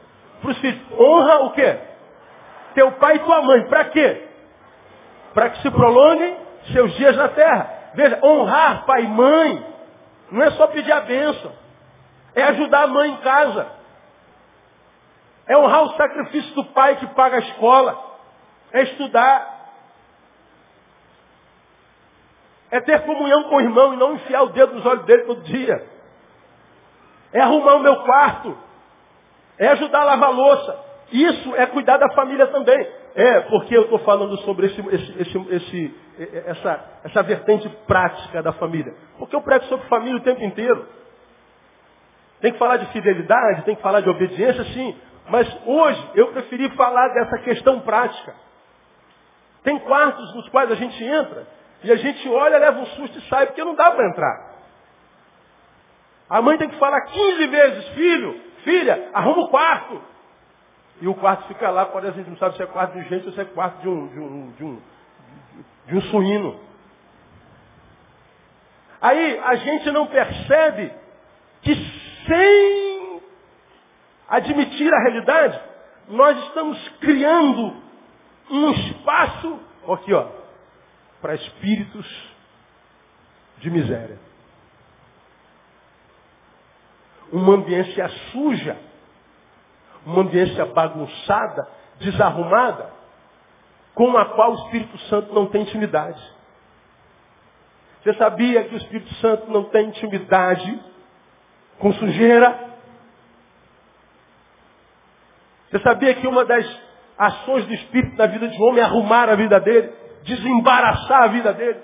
para 0.41 0.51
os 0.51 0.59
filhos. 0.59 0.81
Honra 0.99 1.41
o 1.45 1.51
quê? 1.53 1.79
Teu 2.75 2.93
pai 2.93 3.17
e 3.17 3.19
tua 3.21 3.43
mãe. 3.43 3.65
Para 3.69 3.85
quê? 3.87 4.29
Para 5.35 5.51
que 5.51 5.63
se 5.63 5.71
prolonguem 5.71 6.37
seus 6.73 6.93
dias 6.95 7.17
na 7.17 7.29
terra. 7.29 7.79
Veja, 7.95 8.21
honrar 8.23 8.85
pai 8.87 9.05
e 9.05 9.09
mãe 9.09 9.67
não 10.31 10.43
é 10.43 10.51
só 10.53 10.67
pedir 10.69 10.93
a 10.93 11.01
bênção. 11.01 11.53
É 12.35 12.43
ajudar 12.45 12.85
a 12.85 12.87
mãe 12.87 13.11
em 13.11 13.17
casa. 13.19 13.67
É 15.47 15.57
honrar 15.57 15.83
o 15.83 15.97
sacrifício 15.97 16.55
do 16.55 16.65
pai 16.67 16.97
que 16.97 17.07
paga 17.09 17.37
a 17.37 17.41
escola. 17.41 17.99
É 18.73 18.83
estudar. 18.83 19.60
É 22.71 22.81
ter 22.81 23.01
comunhão 23.05 23.45
com 23.45 23.57
o 23.57 23.61
irmão 23.61 23.95
e 23.95 23.97
não 23.97 24.15
enfiar 24.15 24.43
o 24.43 24.51
dedo 24.51 24.75
nos 24.75 24.87
olhos 24.87 25.05
dele 25.05 25.25
todo 25.25 25.43
dia. 25.43 25.85
É 27.33 27.41
arrumar 27.41 27.75
o 27.75 27.81
meu 27.81 27.97
quarto. 28.03 28.57
É 29.59 29.69
ajudar 29.69 30.03
a 30.03 30.05
lavar 30.05 30.29
a 30.29 30.33
louça. 30.33 30.79
Isso 31.13 31.55
é 31.57 31.67
cuidar 31.67 31.97
da 31.97 32.09
família 32.15 32.47
também. 32.47 32.89
É, 33.15 33.41
porque 33.41 33.77
eu 33.77 33.83
estou 33.83 33.99
falando 34.01 34.37
sobre 34.39 34.67
esse, 34.67 34.81
esse, 35.21 35.39
esse, 35.51 35.95
essa, 36.47 36.85
essa 37.05 37.23
vertente 37.25 37.69
prática 37.87 38.43
da 38.43 38.53
família. 38.53 38.95
Porque 39.19 39.35
eu 39.35 39.43
prego 39.43 39.65
sobre 39.65 39.89
família 39.89 40.17
o 40.17 40.23
tempo 40.23 40.43
inteiro. 40.45 40.87
Tem 42.41 42.53
que 42.53 42.59
falar 42.59 42.77
de 42.77 42.87
fidelidade, 42.93 43.65
tem 43.65 43.75
que 43.75 43.83
falar 43.83 44.01
de 44.01 44.09
obediência, 44.09 44.65
sim. 44.67 44.97
Mas 45.29 45.47
hoje 45.67 46.11
eu 46.15 46.29
preferi 46.29 46.71
falar 46.71 47.09
dessa 47.09 47.39
questão 47.39 47.81
prática. 47.81 48.35
Tem 49.65 49.79
quartos 49.81 50.35
nos 50.35 50.49
quais 50.49 50.71
a 50.71 50.75
gente 50.77 51.05
entra 51.05 51.47
e 51.83 51.91
a 51.91 51.97
gente 51.97 52.29
olha, 52.29 52.59
leva 52.59 52.79
um 52.79 52.87
susto 52.87 53.19
e 53.19 53.29
sai, 53.29 53.47
porque 53.47 53.65
não 53.65 53.75
dá 53.75 53.91
para 53.91 54.09
entrar. 54.09 54.51
A 56.29 56.43
mãe 56.43 56.59
tem 56.59 56.69
que 56.69 56.79
falar 56.79 57.01
15 57.01 57.47
vezes, 57.47 57.89
filho, 57.89 58.41
filha, 58.63 59.11
arruma 59.13 59.43
o 59.43 59.49
quarto. 59.49 60.01
E 61.01 61.09
o 61.09 61.15
quarto 61.15 61.49
fica 61.49 61.71
lá, 61.71 61.87
quando 61.87 62.07
a 62.07 62.11
gente 62.11 62.29
não 62.29 62.37
sabe 62.37 62.57
se 62.57 62.63
é 62.63 62.67
quarto 62.67 62.93
de 62.93 63.09
gente 63.09 63.27
ou 63.27 63.33
se 63.33 63.41
é 63.41 63.45
quarto 63.47 63.81
de 63.81 63.89
um, 63.89 64.07
de 64.09 64.21
um, 64.21 64.51
de 64.53 64.65
um, 64.65 64.83
de 65.87 65.97
um 65.97 66.01
suíno. 66.03 66.61
Aí 69.01 69.39
a 69.39 69.55
gente 69.55 69.91
não 69.91 70.07
percebe 70.07 70.93
que 71.63 71.75
sem 72.27 73.23
admitir 74.29 74.93
a 74.93 75.01
realidade, 75.01 75.61
nós 76.09 76.39
estamos 76.45 76.89
criando 77.01 77.77
um 78.51 78.71
espaço, 78.71 79.59
aqui 79.89 80.13
ó, 80.13 80.40
para 81.21 81.35
espíritos 81.35 82.07
de 83.59 83.71
miséria. 83.71 84.19
Uma 87.33 87.55
ambiência 87.55 88.09
suja, 88.33 88.77
uma 90.05 90.23
ambiência 90.23 90.65
bagunçada, 90.67 91.69
desarrumada, 92.01 92.91
com 93.95 94.17
a 94.17 94.25
qual 94.25 94.53
o 94.53 94.65
Espírito 94.65 94.99
Santo 95.09 95.33
não 95.35 95.47
tem 95.47 95.63
intimidade. 95.63 96.21
Você 98.03 98.15
sabia 98.15 98.65
que 98.65 98.75
o 98.75 98.79
Espírito 98.79 99.13
Santo 99.17 99.51
não 99.51 99.65
tem 99.65 99.89
intimidade 99.89 100.81
com 101.79 101.93
sujeira? 101.93 102.71
Você 105.71 105.79
sabia 105.81 106.15
que 106.15 106.27
uma 106.27 106.45
das 106.45 106.67
ações 107.19 107.67
do 107.67 107.75
Espírito 107.75 108.17
na 108.17 108.27
vida 108.27 108.49
de 108.49 108.57
um 108.57 108.65
homem 108.65 108.81
é 108.81 108.87
arrumar 108.87 109.29
a 109.29 109.37
vida 109.37 109.61
dele, 109.61 109.93
desembaraçar 110.23 111.23
a 111.23 111.27
vida 111.29 111.53
dele? 111.53 111.81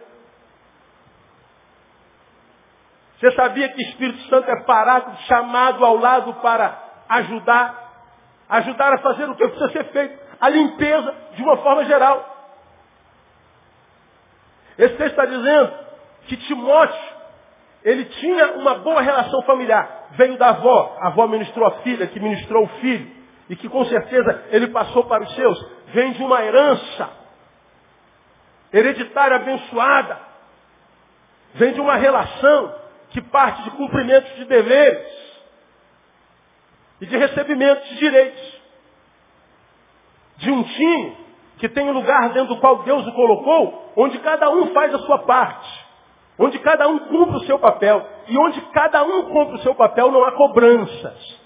Você 3.19 3.31
sabia 3.33 3.69
que 3.71 3.79
o 3.79 3.89
Espírito 3.89 4.21
Santo 4.29 4.51
é 4.51 4.63
parado, 4.65 5.17
chamado 5.27 5.85
ao 5.85 5.97
lado 5.97 6.35
para 6.35 6.79
ajudar? 7.09 7.85
Ajudar 8.49 8.93
a 8.93 8.99
fazer 8.99 9.29
o 9.29 9.35
que 9.35 9.49
precisa 9.49 9.73
ser 9.73 9.85
feito? 9.91 10.27
A 10.41 10.49
limpeza 10.49 11.15
de 11.35 11.43
uma 11.43 11.57
forma 11.59 11.85
geral. 11.87 12.35
Esse 14.79 14.95
texto 14.97 15.13
está 15.13 15.25
dizendo 15.25 15.73
que 16.27 16.37
Timóteo, 16.37 17.17
ele 17.83 18.05
tinha 18.05 18.53
uma 18.53 18.75
boa 18.77 19.01
relação 19.01 19.43
familiar. 19.43 20.09
Veio 20.13 20.37
da 20.37 20.51
avó, 20.51 20.97
a 21.01 21.09
avó 21.09 21.27
ministrou 21.27 21.67
a 21.67 21.83
filha, 21.83 22.07
que 22.07 22.21
ministrou 22.21 22.65
o 22.65 22.69
filho, 22.81 23.11
e 23.49 23.57
que 23.57 23.69
com 23.69 23.85
certeza 23.87 24.45
ele 24.51 24.69
passou 24.69 25.05
para 25.05 25.23
os 25.23 25.35
seus. 25.35 25.59
Vem 25.87 26.13
de 26.13 26.23
uma 26.23 26.45
herança 26.45 27.26
hereditária 28.73 29.37
abençoada. 29.37 30.19
Vem 31.55 31.73
de 31.73 31.81
uma 31.81 31.97
relação 31.97 32.75
que 33.11 33.21
parte 33.21 33.63
de 33.63 33.71
cumprimentos 33.71 34.35
de 34.37 34.45
deveres 34.45 35.27
e 37.01 37.07
de 37.07 37.17
recebimentos 37.17 37.89
de 37.89 37.97
direitos. 37.97 38.57
De 40.39 40.51
um 40.51 40.63
time 40.63 41.17
que 41.59 41.69
tem 41.69 41.89
um 41.89 41.93
lugar 41.93 42.31
dentro 42.31 42.55
do 42.55 42.61
qual 42.61 42.83
Deus 42.83 43.07
o 43.07 43.13
colocou, 43.13 43.93
onde 43.97 44.19
cada 44.19 44.51
um 44.51 44.73
faz 44.73 44.95
a 44.95 44.99
sua 44.99 45.21
parte. 45.21 45.87
Onde 46.39 46.59
cada 46.59 46.87
um 46.89 46.99
cumpre 46.99 47.37
o 47.37 47.47
seu 47.47 47.59
papel. 47.59 48.07
E 48.29 48.37
onde 48.37 48.61
cada 48.73 49.03
um 49.03 49.23
cumpre 49.31 49.57
o 49.57 49.63
seu 49.63 49.75
papel 49.75 50.11
não 50.11 50.25
há 50.25 50.33
cobranças. 50.33 51.41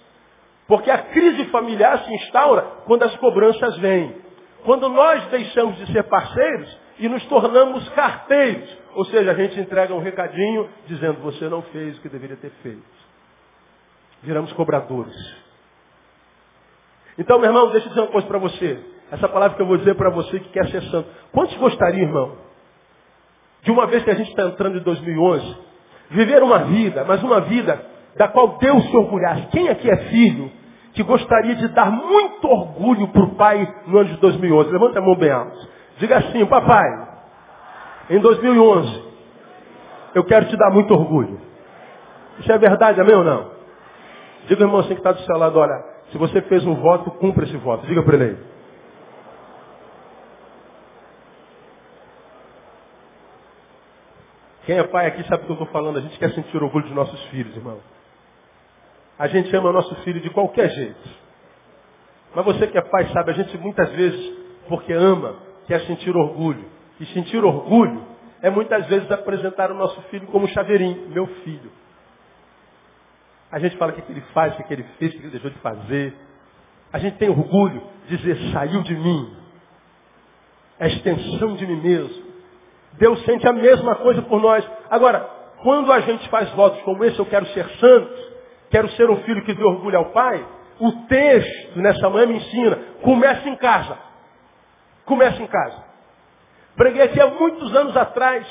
Porque 0.66 0.90
a 0.90 0.98
crise 0.98 1.44
familiar 1.46 2.04
se 2.04 2.14
instaura 2.14 2.62
quando 2.86 3.04
as 3.04 3.14
cobranças 3.16 3.76
vêm. 3.78 4.16
Quando 4.64 4.88
nós 4.88 5.24
deixamos 5.26 5.76
de 5.76 5.92
ser 5.92 6.02
parceiros 6.04 6.78
e 7.00 7.08
nos 7.08 7.24
tornamos 7.26 7.88
carteiros. 7.90 8.78
Ou 8.94 9.04
seja, 9.06 9.32
a 9.32 9.34
gente 9.34 9.58
entrega 9.58 9.94
um 9.94 10.00
recadinho 10.00 10.68
dizendo 10.86 11.20
você 11.20 11.48
não 11.48 11.62
fez 11.62 11.96
o 11.98 12.02
que 12.02 12.08
deveria 12.08 12.36
ter 12.36 12.50
feito. 12.62 13.00
Viramos 14.22 14.52
cobradores. 14.52 15.16
Então, 17.18 17.38
meu 17.38 17.48
irmão, 17.48 17.70
deixa 17.70 17.86
eu 17.86 17.88
dizer 17.88 18.00
uma 18.02 18.12
coisa 18.12 18.26
para 18.26 18.38
você. 18.38 18.78
Essa 19.10 19.28
palavra 19.28 19.56
que 19.56 19.62
eu 19.62 19.66
vou 19.66 19.78
dizer 19.78 19.94
para 19.94 20.10
você 20.10 20.38
que 20.38 20.50
quer 20.50 20.68
ser 20.68 20.82
santo. 20.84 21.08
Quantos 21.32 21.56
gostariam, 21.56 22.06
irmão, 22.06 22.36
de 23.62 23.70
uma 23.70 23.86
vez 23.86 24.04
que 24.04 24.10
a 24.10 24.14
gente 24.14 24.28
está 24.30 24.44
entrando 24.44 24.78
em 24.78 24.82
2011, 24.82 25.56
viver 26.10 26.42
uma 26.42 26.64
vida, 26.64 27.04
mas 27.04 27.22
uma 27.22 27.40
vida 27.40 27.82
da 28.16 28.28
qual 28.28 28.58
Deus 28.58 28.84
se 28.90 28.96
orgulhasse. 28.96 29.46
Quem 29.48 29.68
aqui 29.68 29.90
é 29.90 29.96
filho 30.10 30.52
que 30.92 31.02
gostaria 31.02 31.54
de 31.56 31.68
dar 31.68 31.90
muito 31.90 32.46
orgulho 32.46 33.08
para 33.08 33.22
o 33.22 33.34
pai 33.36 33.66
no 33.86 33.98
ano 33.98 34.10
de 34.10 34.16
2011? 34.16 34.70
Levanta 34.70 34.98
a 34.98 35.02
mão 35.02 35.16
bem 35.16 35.30
alto. 35.30 35.79
Diga 36.00 36.16
assim, 36.16 36.46
papai, 36.46 37.08
em 38.08 38.18
2011, 38.20 39.04
eu 40.14 40.24
quero 40.24 40.46
te 40.46 40.56
dar 40.56 40.70
muito 40.70 40.94
orgulho. 40.94 41.38
Isso 42.38 42.50
é 42.50 42.56
verdade, 42.56 42.98
amém 42.98 43.14
ou 43.14 43.22
não? 43.22 43.50
Diga, 44.48 44.64
irmão, 44.64 44.80
assim 44.80 44.94
que 44.94 45.00
está 45.00 45.12
do 45.12 45.20
seu 45.20 45.36
lado, 45.36 45.58
olha, 45.58 45.84
se 46.10 46.16
você 46.16 46.40
fez 46.40 46.66
um 46.66 46.74
voto, 46.76 47.10
cumpra 47.10 47.44
esse 47.44 47.56
voto. 47.58 47.86
Diga 47.86 48.02
para 48.02 48.14
ele 48.14 48.24
aí. 48.24 48.38
Quem 54.64 54.78
é 54.78 54.84
pai 54.84 55.06
aqui 55.06 55.22
sabe 55.24 55.42
o 55.42 55.46
que 55.46 55.52
eu 55.52 55.54
estou 55.54 55.68
falando. 55.68 55.98
A 55.98 56.00
gente 56.00 56.18
quer 56.18 56.30
sentir 56.30 56.56
orgulho 56.62 56.86
dos 56.86 56.94
nossos 56.94 57.22
filhos, 57.26 57.54
irmão. 57.54 57.78
A 59.18 59.26
gente 59.26 59.54
ama 59.54 59.70
nosso 59.70 59.94
filho 59.96 60.20
de 60.20 60.30
qualquer 60.30 60.70
jeito. 60.70 61.10
Mas 62.34 62.44
você 62.46 62.66
que 62.66 62.78
é 62.78 62.80
pai 62.80 63.06
sabe, 63.12 63.32
a 63.32 63.34
gente 63.34 63.58
muitas 63.58 63.90
vezes, 63.90 64.38
porque 64.66 64.94
ama, 64.94 65.49
quer 65.66 65.80
sentir 65.82 66.16
orgulho. 66.16 66.64
E 66.98 67.06
sentir 67.06 67.42
orgulho 67.44 68.04
é 68.42 68.50
muitas 68.50 68.86
vezes 68.86 69.10
apresentar 69.10 69.70
o 69.70 69.74
nosso 69.74 70.00
filho 70.02 70.26
como 70.28 70.48
chaveirinho, 70.48 71.08
meu 71.08 71.26
filho. 71.26 71.70
A 73.50 73.58
gente 73.58 73.76
fala 73.76 73.92
o 73.92 73.94
que, 73.94 74.12
ele 74.12 74.22
faz, 74.32 74.58
o 74.58 74.62
que, 74.62 74.72
ele 74.72 74.84
fez, 74.98 75.12
o 75.12 75.16
que 75.16 75.22
ele 75.24 75.30
deixou 75.30 75.50
de 75.50 75.58
fazer. 75.58 76.14
A 76.92 76.98
gente 76.98 77.16
tem 77.16 77.28
orgulho 77.28 77.82
de 78.08 78.16
dizer, 78.16 78.52
saiu 78.52 78.82
de 78.82 78.94
mim. 78.94 79.36
É 80.78 80.86
extensão 80.88 81.56
de 81.56 81.66
mim 81.66 81.80
mesmo. 81.80 82.30
Deus 82.92 83.22
sente 83.24 83.46
a 83.46 83.52
mesma 83.52 83.96
coisa 83.96 84.22
por 84.22 84.40
nós. 84.40 84.68
Agora, 84.88 85.20
quando 85.62 85.92
a 85.92 86.00
gente 86.00 86.28
faz 86.28 86.50
votos 86.50 86.80
como 86.82 87.04
esse, 87.04 87.18
eu 87.18 87.26
quero 87.26 87.46
ser 87.46 87.68
santo, 87.78 88.14
quero 88.70 88.88
ser 88.90 89.10
um 89.10 89.16
filho 89.22 89.44
que 89.44 89.52
dê 89.52 89.62
orgulho 89.62 89.98
ao 89.98 90.12
Pai, 90.12 90.46
o 90.78 90.92
texto 91.06 91.78
nessa 91.78 92.08
manhã 92.08 92.26
me 92.26 92.36
ensina, 92.36 92.78
começa 93.02 93.48
em 93.48 93.56
casa. 93.56 93.98
Começa 95.10 95.42
em 95.42 95.46
casa. 95.48 95.82
Preguei 96.76 97.02
aqui 97.02 97.20
há 97.20 97.26
muitos 97.26 97.74
anos 97.74 97.96
atrás 97.96 98.46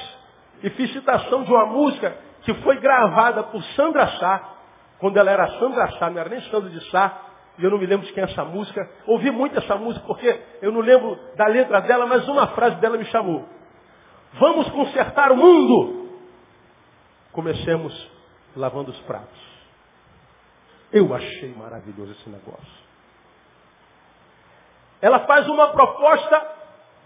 e 0.61 0.69
fiz 0.71 0.91
citação 0.91 1.43
de 1.45 1.49
uma 1.49 1.65
música 1.67 2.13
que 2.41 2.53
foi 2.55 2.77
gravada 2.81 3.43
por 3.43 3.63
Sandra 3.77 4.05
Sá, 4.17 4.55
quando 4.99 5.15
ela 5.15 5.31
era 5.31 5.47
Sandra 5.57 5.89
Sá, 5.91 6.09
não 6.09 6.19
era 6.19 6.29
nem 6.29 6.41
Sandra 6.51 6.69
de 6.69 6.91
Sá, 6.91 7.17
e 7.57 7.63
eu 7.63 7.71
não 7.71 7.77
me 7.77 7.85
lembro 7.85 8.05
de 8.05 8.11
quem 8.11 8.21
é 8.21 8.25
essa 8.25 8.43
música. 8.43 8.89
Ouvi 9.07 9.31
muito 9.31 9.57
essa 9.57 9.77
música 9.77 10.05
porque 10.05 10.37
eu 10.61 10.69
não 10.73 10.81
lembro 10.81 11.17
da 11.37 11.47
letra 11.47 11.79
dela, 11.79 12.05
mas 12.05 12.27
uma 12.27 12.47
frase 12.47 12.75
dela 12.81 12.97
me 12.97 13.05
chamou. 13.05 13.47
Vamos 14.33 14.69
consertar 14.71 15.31
o 15.31 15.37
mundo. 15.37 16.09
Comecemos 17.31 18.11
lavando 18.53 18.91
os 18.91 18.99
pratos. 19.03 19.39
Eu 20.91 21.13
achei 21.15 21.53
maravilhoso 21.53 22.11
esse 22.11 22.29
negócio. 22.29 22.88
Ela 25.01 25.19
faz 25.21 25.47
uma 25.47 25.69
proposta 25.69 26.47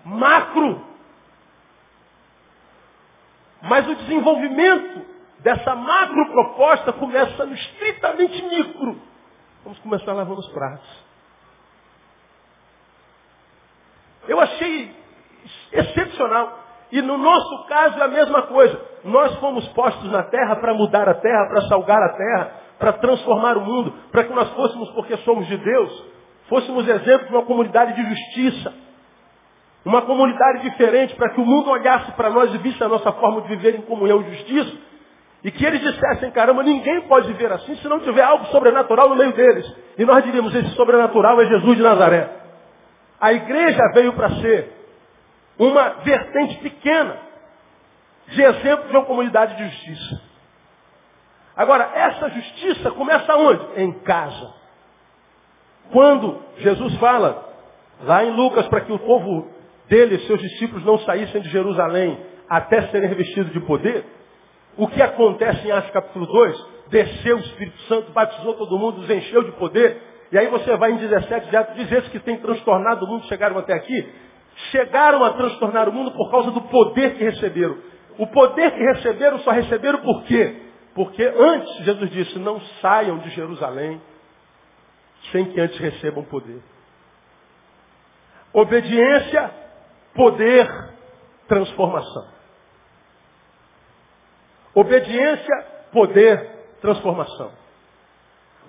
macro. 0.06 0.82
Mas 3.62 3.88
o 3.88 3.95
desenvolvimento 3.95 5.06
dessa 5.39 5.75
macro 5.75 6.32
proposta 6.32 6.93
começa 6.93 7.45
no 7.45 7.53
estritamente 7.53 8.41
micro. 8.43 9.01
Vamos 9.63 9.79
começar 9.79 10.13
lavando 10.13 10.39
os 10.39 10.47
pratos. 10.49 11.03
Eu 14.27 14.39
achei 14.39 14.95
excepcional. 15.71 16.60
E 16.91 17.01
no 17.01 17.17
nosso 17.17 17.65
caso 17.65 17.99
é 17.99 18.03
a 18.03 18.08
mesma 18.08 18.43
coisa. 18.43 18.79
Nós 19.03 19.36
fomos 19.39 19.67
postos 19.69 20.12
na 20.12 20.23
terra 20.23 20.56
para 20.58 20.73
mudar 20.73 21.10
a 21.10 21.15
terra, 21.15 21.47
para 21.47 21.62
salgar 21.67 22.01
a 22.01 22.10
terra, 22.10 22.51
para 22.77 22.93
transformar 22.93 23.58
o 23.58 23.62
mundo, 23.62 23.91
para 24.12 24.23
que 24.23 24.34
nós 24.34 24.49
fôssemos, 24.53 24.89
porque 24.91 25.17
somos 25.17 25.47
de 25.47 25.58
Deus, 25.58 26.06
fôssemos 26.47 26.88
exemplo 26.88 27.27
de 27.27 27.34
uma 27.34 27.45
comunidade 27.45 27.93
de 27.93 28.10
justiça. 28.10 28.73
Uma 29.86 30.01
comunidade 30.03 30.62
diferente, 30.63 31.15
para 31.15 31.29
que 31.29 31.41
o 31.41 31.45
mundo 31.45 31.69
olhasse 31.69 32.12
para 32.13 32.29
nós 32.29 32.53
e 32.53 32.58
visse 32.58 32.82
a 32.84 32.88
nossa 32.88 33.12
forma 33.13 33.41
de 33.41 33.49
viver 33.49 33.75
em 33.75 33.82
comunhão 33.82 34.21
e 34.21 34.36
justiça. 34.36 34.77
E 35.43 35.51
que 35.51 35.65
eles 35.65 35.82
dissessem, 35.82 36.32
caramba, 36.32 36.63
ninguém 36.63 37.01
pode 37.01 37.27
viver 37.27 37.51
assim 37.51 37.75
se 37.75 37.88
não 37.88 37.99
tiver 37.99 38.23
algo 38.23 38.45
sobrenatural 38.45 39.10
no 39.10 39.15
meio 39.15 39.34
deles. 39.34 39.69
E 39.97 40.06
nós 40.06 40.23
diríamos, 40.23 40.56
esse 40.56 40.69
sobrenatural 40.69 41.39
é 41.41 41.45
Jesus 41.47 41.75
de 41.75 41.84
Nazaré. 41.84 42.29
A 43.19 43.34
igreja 43.34 43.82
veio 43.93 44.13
para 44.13 44.29
ser 44.41 44.71
uma 45.60 45.89
vertente 46.03 46.58
pequena 46.60 47.17
de 48.27 48.41
exemplo 48.41 48.88
de 48.88 48.95
uma 48.95 49.06
comunidade 49.06 49.56
de 49.58 49.65
justiça. 49.69 50.21
Agora, 51.56 51.91
essa 51.93 52.29
justiça 52.29 52.91
começa 52.91 53.36
onde? 53.36 53.82
Em 53.82 53.91
casa. 53.99 54.53
Quando 55.91 56.39
Jesus 56.57 56.95
fala, 56.97 57.43
lá 58.03 58.23
em 58.23 58.31
Lucas, 58.31 58.67
para 58.67 58.81
que 58.81 58.91
o 58.91 58.99
povo 58.99 59.47
dele, 59.87 60.19
seus 60.19 60.39
discípulos, 60.41 60.83
não 60.85 60.97
saíssem 60.99 61.41
de 61.41 61.49
Jerusalém 61.49 62.17
até 62.49 62.83
serem 62.87 63.09
revestidos 63.09 63.51
de 63.51 63.59
poder, 63.61 64.05
o 64.77 64.87
que 64.87 65.01
acontece 65.01 65.67
em 65.67 65.71
Atos 65.71 65.91
capítulo 65.91 66.25
2? 66.25 66.73
Desceu 66.89 67.37
o 67.37 67.39
Espírito 67.39 67.79
Santo, 67.83 68.11
batizou 68.11 68.55
todo 68.55 68.77
mundo, 68.77 69.01
os 69.01 69.09
encheu 69.09 69.43
de 69.43 69.51
poder. 69.53 70.01
E 70.31 70.37
aí 70.37 70.47
você 70.47 70.75
vai 70.77 70.91
em 70.91 70.97
17 70.97 71.49
de 71.49 71.55
Atos, 71.55 71.75
diz 71.75 71.91
esses 71.91 72.09
que 72.09 72.19
têm 72.19 72.37
transtornado 72.37 73.05
o 73.05 73.07
mundo, 73.07 73.25
chegaram 73.25 73.57
até 73.57 73.73
aqui. 73.73 74.07
Chegaram 74.71 75.23
a 75.23 75.33
transtornar 75.33 75.89
o 75.89 75.93
mundo 75.93 76.11
por 76.11 76.29
causa 76.31 76.51
do 76.51 76.61
poder 76.61 77.15
que 77.15 77.23
receberam. 77.23 77.77
O 78.17 78.27
poder 78.27 78.71
que 78.71 78.83
receberam 78.83 79.39
só 79.39 79.51
receberam 79.51 79.99
por 79.99 80.23
quê? 80.23 80.55
Porque 80.95 81.23
antes, 81.23 81.85
Jesus 81.85 82.09
disse, 82.11 82.39
não 82.39 82.59
saiam 82.81 83.17
de 83.19 83.29
Jerusalém 83.31 83.99
sem 85.31 85.51
que 85.51 85.59
antes 85.59 85.77
recebam 85.79 86.23
poder. 86.23 86.62
Obediência, 88.53 89.51
poder, 90.13 90.67
transformação. 91.47 92.27
Obediência, 94.75 95.65
poder, 95.91 96.49
transformação. 96.81 97.51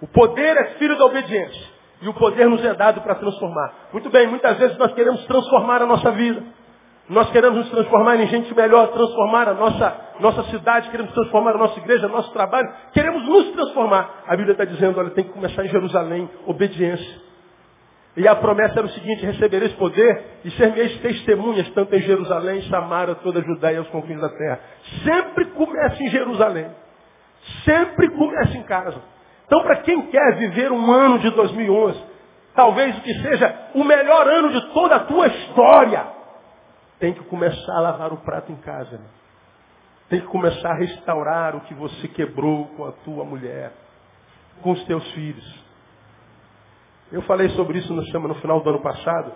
O 0.01 0.07
poder 0.07 0.57
é 0.57 0.75
filho 0.75 0.97
da 0.99 1.07
obediência. 1.07 1.75
E 2.03 2.09
o 2.09 2.14
poder 2.14 2.49
nos 2.49 2.64
é 2.64 2.75
dado 2.75 3.01
para 3.01 3.14
transformar. 3.14 3.88
Muito 3.93 4.11
bem, 4.11 4.27
muitas 4.27 4.59
vezes 4.59 4.77
nós 4.77 4.93
queremos 4.93 5.25
transformar 5.27 5.81
a 5.81 5.87
nossa 5.87 6.11
vida. 6.12 6.43
Nós 7.09 7.31
queremos 7.31 7.59
nos 7.59 7.71
transformar 7.71 8.17
em 8.17 8.27
gente 8.29 8.55
melhor, 8.55 8.88
transformar 8.88 9.49
a 9.49 9.55
nossa, 9.55 9.97
nossa 10.21 10.45
cidade, 10.45 10.88
queremos 10.90 11.12
transformar 11.12 11.51
a 11.51 11.59
nossa 11.59 11.79
igreja, 11.79 12.09
nosso 12.09 12.33
trabalho. 12.33 12.67
Queremos 12.93 13.29
nos 13.29 13.51
transformar. 13.53 14.25
A 14.27 14.37
Bíblia 14.37 14.53
está 14.53 14.64
dizendo, 14.64 14.99
olha, 14.99 15.11
tem 15.11 15.25
que 15.25 15.33
começar 15.33 15.64
em 15.64 15.69
Jerusalém, 15.69 16.31
obediência. 16.47 17.25
E 18.17 18.29
a 18.29 18.37
promessa 18.37 18.79
era 18.79 18.87
o 18.87 18.90
seguinte, 18.90 19.27
recebereis 19.27 19.73
poder 19.73 20.40
e 20.45 20.51
ser-me-eis 20.53 20.99
testemunhas, 21.01 21.69
tanto 21.71 21.95
em 21.95 22.01
Jerusalém, 22.01 22.62
Samara, 22.71 23.17
toda 23.17 23.40
a 23.40 23.43
Judéia 23.43 23.75
e 23.75 23.79
aos 23.79 23.88
confins 23.88 24.21
da 24.21 24.29
terra. 24.29 24.61
Sempre 25.03 25.47
começa 25.47 26.03
em 26.03 26.09
Jerusalém. 26.09 26.69
Sempre 27.64 28.09
começa 28.11 28.57
em 28.57 28.62
casa. 28.62 29.03
Então, 29.47 29.62
para 29.62 29.77
quem 29.83 30.01
quer 30.07 30.37
viver 30.38 30.73
um 30.73 30.90
ano 30.90 31.19
de 31.19 31.29
2011, 31.31 32.03
talvez 32.55 32.99
que 33.01 33.14
seja 33.21 33.55
o 33.75 33.85
melhor 33.85 34.27
ano 34.29 34.51
de 34.51 34.73
toda 34.73 34.97
a 34.97 35.01
tua 35.01 35.27
história, 35.27 36.07
tem 36.99 37.13
que 37.13 37.25
começar 37.25 37.77
a 37.77 37.81
lavar 37.81 38.13
o 38.13 38.19
prato 38.19 38.53
em 38.53 38.57
casa. 38.57 38.99
Né? 38.99 39.07
Tem 40.09 40.21
que 40.21 40.27
começar 40.27 40.71
a 40.71 40.75
restaurar 40.75 41.57
o 41.57 41.61
que 41.63 41.75
você 41.75 42.09
quebrou 42.09 42.67
com 42.77 42.85
a 42.85 42.93
tua 42.93 43.25
mulher, 43.25 43.73
com 44.63 44.73
os 44.73 44.85
teus 44.85 45.05
filhos. 45.13 45.65
Eu 47.11 47.23
falei 47.23 47.49
sobre 47.51 47.79
isso 47.79 47.93
no, 47.93 48.03
no 48.29 48.35
final 48.37 48.61
do 48.61 48.71
ano 48.71 48.81
passado. 48.81 49.33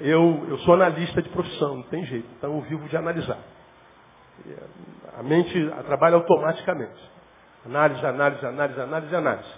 Eu, 0.00 0.46
eu 0.48 0.58
sou 0.58 0.74
analista 0.74 1.20
de 1.20 1.28
profissão, 1.30 1.76
não 1.76 1.82
tem 1.84 2.04
jeito. 2.04 2.28
Então 2.36 2.54
eu 2.54 2.60
vivo 2.62 2.88
de 2.88 2.96
analisar. 2.96 3.38
A 5.18 5.22
mente 5.22 5.70
trabalha 5.86 6.16
automaticamente. 6.16 7.10
Análise, 7.66 8.04
análise, 8.06 8.46
análise, 8.46 8.80
análise, 8.80 9.16
análise. 9.16 9.54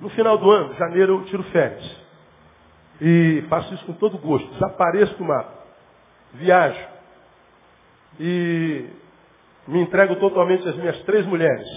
No 0.00 0.10
final 0.10 0.36
do 0.36 0.50
ano, 0.50 0.74
janeiro, 0.74 1.14
eu 1.14 1.24
tiro 1.24 1.42
férias. 1.44 2.06
E 3.00 3.44
faço 3.48 3.72
isso 3.74 3.86
com 3.86 3.94
todo 3.94 4.18
gosto. 4.18 4.48
Desapareço 4.52 5.16
do 5.16 5.24
mapa. 5.24 5.55
Viajo. 6.36 6.88
E 8.18 8.88
me 9.66 9.80
entrego 9.80 10.16
totalmente 10.16 10.68
às 10.68 10.76
minhas 10.76 11.00
três 11.02 11.26
mulheres. 11.26 11.68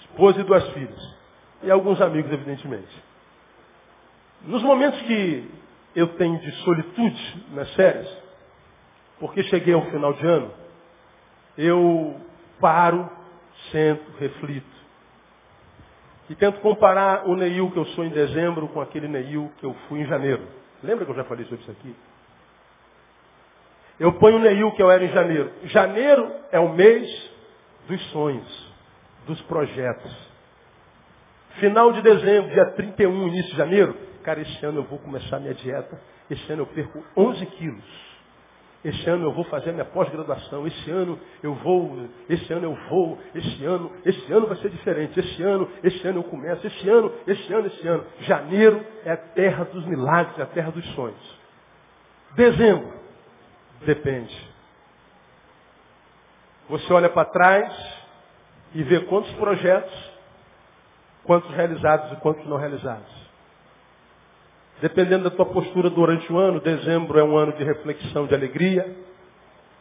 Esposa 0.00 0.40
e 0.40 0.44
duas 0.44 0.68
filhas 0.70 1.22
e 1.62 1.70
alguns 1.70 2.00
amigos, 2.00 2.32
evidentemente. 2.32 3.02
Nos 4.42 4.62
momentos 4.62 5.00
que 5.02 5.48
eu 5.94 6.08
tenho 6.16 6.38
de 6.40 6.50
solitude 6.62 7.46
nas 7.52 7.72
férias, 7.74 8.08
porque 9.20 9.42
cheguei 9.44 9.72
ao 9.72 9.82
final 9.86 10.12
de 10.14 10.26
ano, 10.26 10.50
eu 11.56 12.20
paro, 12.60 13.08
sento, 13.70 14.10
reflito. 14.18 14.72
E 16.28 16.34
tento 16.34 16.60
comparar 16.60 17.28
o 17.28 17.36
Neil 17.36 17.70
que 17.70 17.78
eu 17.78 17.84
sou 17.86 18.04
em 18.04 18.10
dezembro 18.10 18.68
com 18.68 18.80
aquele 18.80 19.06
Neil 19.06 19.52
que 19.58 19.66
eu 19.66 19.74
fui 19.88 20.00
em 20.00 20.06
janeiro. 20.06 20.42
Lembra 20.82 21.04
que 21.04 21.10
eu 21.10 21.16
já 21.16 21.24
falei 21.24 21.44
sobre 21.44 21.62
isso 21.62 21.70
aqui? 21.70 21.94
Eu 24.02 24.14
ponho 24.14 24.38
o 24.38 24.40
Neil 24.40 24.72
que 24.72 24.82
eu 24.82 24.90
era 24.90 25.04
em 25.04 25.10
janeiro. 25.10 25.52
Janeiro 25.66 26.28
é 26.50 26.58
o 26.58 26.70
mês 26.70 27.08
dos 27.86 28.02
sonhos, 28.10 28.74
dos 29.28 29.40
projetos. 29.42 30.12
Final 31.60 31.92
de 31.92 32.02
dezembro, 32.02 32.50
dia 32.50 32.66
31, 32.72 33.28
início 33.28 33.52
de 33.52 33.56
janeiro, 33.56 33.96
cara, 34.24 34.40
esse 34.40 34.66
ano 34.66 34.80
eu 34.80 34.84
vou 34.86 34.98
começar 34.98 35.38
minha 35.38 35.54
dieta, 35.54 36.00
esse 36.28 36.52
ano 36.52 36.62
eu 36.62 36.66
perco 36.66 37.00
11 37.16 37.46
quilos. 37.46 37.84
Esse 38.84 39.08
ano 39.08 39.26
eu 39.26 39.32
vou 39.32 39.44
fazer 39.44 39.70
minha 39.70 39.84
pós-graduação, 39.84 40.66
esse 40.66 40.90
ano 40.90 41.16
eu 41.40 41.54
vou, 41.54 42.08
esse 42.28 42.52
ano 42.52 42.66
eu 42.66 42.74
vou, 42.88 43.20
esse 43.36 43.64
ano, 43.64 43.92
esse 44.04 44.32
ano 44.32 44.48
vai 44.48 44.56
ser 44.56 44.70
diferente, 44.70 45.20
esse 45.20 45.40
ano, 45.44 45.70
esse 45.84 46.04
ano 46.08 46.18
eu 46.18 46.24
começo, 46.24 46.66
esse 46.66 46.88
ano, 46.88 47.12
esse 47.24 47.52
ano, 47.52 47.66
esse 47.68 47.86
ano. 47.86 48.04
Janeiro 48.22 48.84
é 49.04 49.12
a 49.12 49.16
terra 49.16 49.62
dos 49.62 49.86
milagres, 49.86 50.36
é 50.40 50.42
a 50.42 50.46
terra 50.46 50.72
dos 50.72 50.84
sonhos. 50.96 51.40
Dezembro, 52.34 53.01
depende. 53.84 54.52
Você 56.68 56.92
olha 56.92 57.08
para 57.08 57.28
trás 57.28 57.72
e 58.74 58.82
vê 58.82 59.00
quantos 59.00 59.32
projetos 59.34 60.12
quantos 61.24 61.50
realizados 61.54 62.12
e 62.12 62.16
quantos 62.16 62.46
não 62.46 62.56
realizados. 62.56 63.22
Dependendo 64.80 65.24
da 65.24 65.30
tua 65.30 65.46
postura 65.46 65.88
durante 65.88 66.30
o 66.32 66.38
ano, 66.38 66.60
dezembro 66.60 67.18
é 67.18 67.22
um 67.22 67.36
ano 67.36 67.52
de 67.52 67.62
reflexão 67.62 68.26
de 68.26 68.34
alegria 68.34 68.96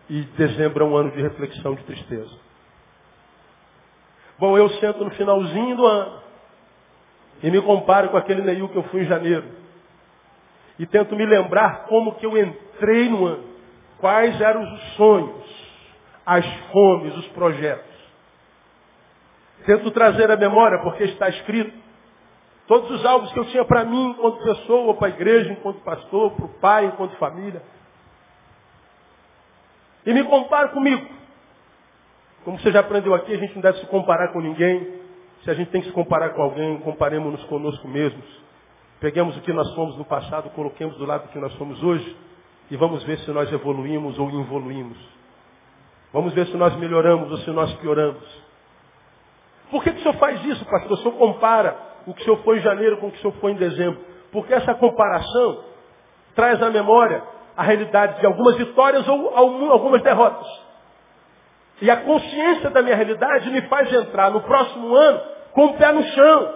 e 0.09 0.21
dezembro 0.37 0.83
é 0.83 0.87
um 0.87 0.95
ano 0.95 1.11
de 1.11 1.21
reflexão 1.21 1.73
de 1.73 1.83
tristeza. 1.83 2.31
Bom, 4.37 4.57
eu 4.57 4.69
sento 4.69 5.03
no 5.03 5.11
finalzinho 5.11 5.75
do 5.75 5.85
ano 5.85 6.21
e 7.41 7.49
me 7.49 7.61
comparo 7.61 8.09
com 8.09 8.17
aquele 8.17 8.41
Neil 8.41 8.69
que 8.69 8.75
eu 8.75 8.83
fui 8.83 9.01
em 9.01 9.07
janeiro. 9.07 9.45
E 10.77 10.85
tento 10.85 11.15
me 11.15 11.25
lembrar 11.25 11.85
como 11.85 12.15
que 12.15 12.25
eu 12.25 12.37
entrei 12.37 13.09
no 13.09 13.25
ano. 13.25 13.50
Quais 14.01 14.41
eram 14.41 14.63
os 14.63 14.81
sonhos, 14.95 15.45
as 16.25 16.45
fomes, 16.71 17.15
os 17.17 17.27
projetos. 17.27 17.91
Tento 19.63 19.91
trazer 19.91 20.29
a 20.31 20.35
memória, 20.35 20.79
porque 20.81 21.03
está 21.03 21.29
escrito. 21.29 21.71
Todos 22.67 22.89
os 22.89 23.05
alvos 23.05 23.31
que 23.31 23.39
eu 23.39 23.45
tinha 23.45 23.63
para 23.63 23.85
mim, 23.85 24.09
enquanto 24.09 24.43
pessoa, 24.43 24.95
para 24.95 25.07
a 25.07 25.11
igreja, 25.11 25.51
enquanto 25.51 25.81
pastor, 25.81 26.31
para 26.31 26.45
o 26.45 26.49
pai, 26.49 26.85
enquanto 26.85 27.15
família. 27.17 27.61
E 30.03 30.11
me 30.13 30.23
comparo 30.23 30.69
comigo. 30.69 31.07
Como 32.43 32.57
você 32.57 32.71
já 32.71 32.79
aprendeu 32.79 33.13
aqui, 33.13 33.35
a 33.35 33.37
gente 33.37 33.53
não 33.53 33.61
deve 33.61 33.81
se 33.81 33.85
comparar 33.85 34.29
com 34.29 34.41
ninguém. 34.41 34.99
Se 35.43 35.51
a 35.51 35.53
gente 35.53 35.69
tem 35.69 35.81
que 35.81 35.89
se 35.89 35.93
comparar 35.93 36.29
com 36.29 36.41
alguém, 36.41 36.79
comparemos-nos 36.79 37.43
conosco 37.43 37.87
mesmos. 37.87 38.25
Peguemos 38.99 39.37
o 39.37 39.41
que 39.41 39.53
nós 39.53 39.71
fomos 39.75 39.95
no 39.95 40.05
passado, 40.05 40.49
coloquemos 40.51 40.97
do 40.97 41.05
lado 41.05 41.27
do 41.27 41.29
que 41.29 41.37
nós 41.37 41.53
somos 41.53 41.83
hoje 41.83 42.30
e 42.71 42.77
vamos 42.77 43.03
ver 43.03 43.19
se 43.19 43.31
nós 43.31 43.51
evoluímos 43.51 44.17
ou 44.17 44.29
involuímos. 44.29 44.97
Vamos 46.13 46.33
ver 46.33 46.47
se 46.47 46.55
nós 46.55 46.73
melhoramos 46.77 47.29
ou 47.29 47.37
se 47.39 47.51
nós 47.51 47.71
pioramos. 47.75 48.23
Por 49.69 49.83
que, 49.83 49.91
que 49.91 49.99
o 49.99 50.01
senhor 50.01 50.15
faz 50.15 50.43
isso, 50.45 50.65
pastor? 50.65 50.93
O 50.93 50.97
senhor 50.97 51.17
compara 51.17 51.77
o 52.07 52.13
que 52.13 52.21
o 52.21 52.23
senhor 52.23 52.37
foi 52.43 52.59
em 52.59 52.61
janeiro 52.61 52.97
com 52.97 53.07
o 53.07 53.11
que 53.11 53.17
o 53.17 53.21
senhor 53.21 53.33
foi 53.41 53.51
em 53.51 53.55
dezembro. 53.55 53.99
Porque 54.31 54.53
essa 54.53 54.73
comparação 54.73 55.65
traz 56.33 56.63
à 56.63 56.69
memória 56.69 57.21
a 57.57 57.63
realidade 57.63 58.21
de 58.21 58.25
algumas 58.25 58.55
vitórias 58.55 59.05
ou 59.05 59.35
algumas 59.35 60.01
derrotas. 60.01 60.47
E 61.81 61.91
a 61.91 61.97
consciência 61.97 62.69
da 62.69 62.81
minha 62.81 62.95
realidade 62.95 63.49
me 63.49 63.63
faz 63.63 63.91
entrar 63.91 64.31
no 64.31 64.41
próximo 64.41 64.95
ano 64.95 65.21
com 65.51 65.65
o 65.65 65.73
pé 65.77 65.91
no 65.91 66.03
chão. 66.03 66.53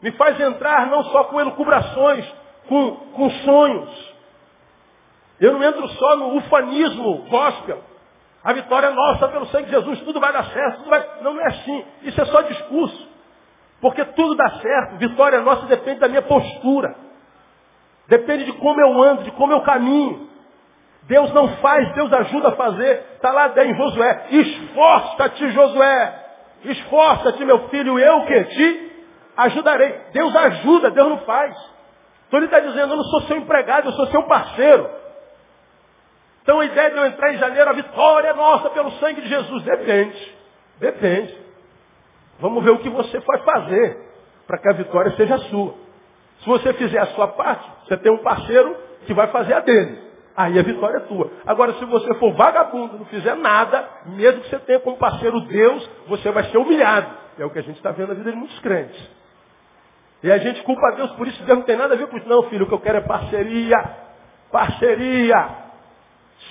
Me 0.00 0.12
faz 0.12 0.38
entrar 0.38 0.86
não 0.86 1.02
só 1.04 1.24
com 1.24 1.40
elucubrações, 1.40 2.24
com, 2.68 2.96
com 3.14 3.30
sonhos. 3.30 4.14
Eu 5.40 5.52
não 5.52 5.62
entro 5.62 5.88
só 5.88 6.16
no 6.16 6.36
ufanismo 6.36 7.26
gospel. 7.28 7.82
A 8.42 8.52
vitória 8.52 8.86
é 8.86 8.90
nossa 8.90 9.28
pelo 9.28 9.46
sangue 9.46 9.66
de 9.66 9.72
Jesus, 9.72 10.00
tudo 10.00 10.20
vai 10.20 10.32
dar 10.32 10.44
certo, 10.46 10.78
tudo 10.78 10.90
vai... 10.90 11.06
Não, 11.22 11.34
não 11.34 11.42
é 11.42 11.46
assim. 11.48 11.84
Isso 12.02 12.20
é 12.20 12.24
só 12.26 12.42
discurso. 12.42 13.08
Porque 13.80 14.04
tudo 14.04 14.34
dá 14.36 14.50
certo. 14.60 14.96
Vitória 14.96 15.40
nossa 15.40 15.66
depende 15.66 16.00
da 16.00 16.08
minha 16.08 16.22
postura. 16.22 16.94
Depende 18.08 18.44
de 18.44 18.52
como 18.54 18.80
eu 18.80 19.02
ando, 19.02 19.24
de 19.24 19.30
como 19.32 19.52
eu 19.52 19.60
caminho. 19.60 20.28
Deus 21.02 21.32
não 21.32 21.48
faz, 21.56 21.92
Deus 21.94 22.12
ajuda 22.12 22.48
a 22.48 22.56
fazer. 22.56 23.04
Está 23.14 23.30
lá 23.30 23.52
em 23.64 23.74
Josué. 23.74 24.26
Esforça-te, 24.30 25.50
Josué. 25.50 26.24
Esforça-te, 26.64 27.44
meu 27.44 27.68
filho, 27.68 27.98
eu 27.98 28.24
que 28.26 28.44
te 28.44 28.92
ajudarei. 29.36 30.00
Deus 30.12 30.34
ajuda, 30.34 30.90
Deus 30.90 31.08
não 31.08 31.18
faz. 31.18 31.56
Então 32.28 32.38
ele 32.38 32.46
está 32.46 32.60
dizendo, 32.60 32.92
eu 32.92 32.96
não 32.96 33.04
sou 33.04 33.22
seu 33.22 33.36
empregado, 33.38 33.88
eu 33.88 33.92
sou 33.92 34.06
seu 34.08 34.22
parceiro. 34.24 34.88
Então 36.42 36.60
a 36.60 36.64
ideia 36.64 36.90
de 36.90 36.96
eu 36.96 37.06
entrar 37.06 37.34
em 37.34 37.38
janeiro, 37.38 37.70
a 37.70 37.72
vitória 37.72 38.28
é 38.28 38.34
nossa 38.34 38.70
pelo 38.70 38.90
sangue 38.92 39.22
de 39.22 39.28
Jesus. 39.28 39.62
Depende. 39.64 40.36
Depende. 40.78 41.36
Vamos 42.38 42.62
ver 42.62 42.70
o 42.70 42.78
que 42.78 42.88
você 42.88 43.18
vai 43.18 43.38
fazer 43.40 43.98
para 44.46 44.58
que 44.58 44.68
a 44.68 44.72
vitória 44.72 45.10
seja 45.12 45.38
sua. 45.38 45.74
Se 46.40 46.46
você 46.46 46.72
fizer 46.74 47.00
a 47.00 47.06
sua 47.08 47.28
parte, 47.28 47.68
você 47.84 47.96
tem 47.96 48.12
um 48.12 48.22
parceiro 48.22 48.76
que 49.06 49.12
vai 49.12 49.26
fazer 49.28 49.54
a 49.54 49.60
dele. 49.60 50.08
Aí 50.36 50.56
a 50.56 50.62
vitória 50.62 50.98
é 50.98 51.00
tua. 51.00 51.32
Agora, 51.44 51.72
se 51.74 51.84
você 51.84 52.14
for 52.14 52.32
vagabundo, 52.34 52.96
não 52.96 53.04
fizer 53.06 53.34
nada, 53.34 53.88
mesmo 54.06 54.40
que 54.42 54.50
você 54.50 54.58
tenha 54.60 54.78
como 54.78 54.96
parceiro 54.96 55.40
Deus, 55.40 55.90
você 56.06 56.30
vai 56.30 56.44
ser 56.44 56.58
humilhado. 56.58 57.12
É 57.38 57.44
o 57.44 57.50
que 57.50 57.58
a 57.58 57.62
gente 57.62 57.76
está 57.76 57.90
vendo 57.90 58.08
na 58.08 58.14
vida 58.14 58.30
de 58.30 58.36
muitos 58.36 58.58
crentes. 58.60 59.17
E 60.22 60.32
a 60.32 60.38
gente 60.38 60.62
culpa 60.62 60.88
a 60.88 60.96
Deus 60.96 61.12
por 61.12 61.28
isso, 61.28 61.42
Deus 61.44 61.58
não 61.58 61.64
tem 61.64 61.76
nada 61.76 61.94
a 61.94 61.96
ver 61.96 62.08
com 62.08 62.16
isso. 62.16 62.28
Não, 62.28 62.42
filho, 62.44 62.64
o 62.64 62.68
que 62.68 62.74
eu 62.74 62.80
quero 62.80 62.98
é 62.98 63.02
parceria. 63.02 63.76
Parceria. 64.50 65.48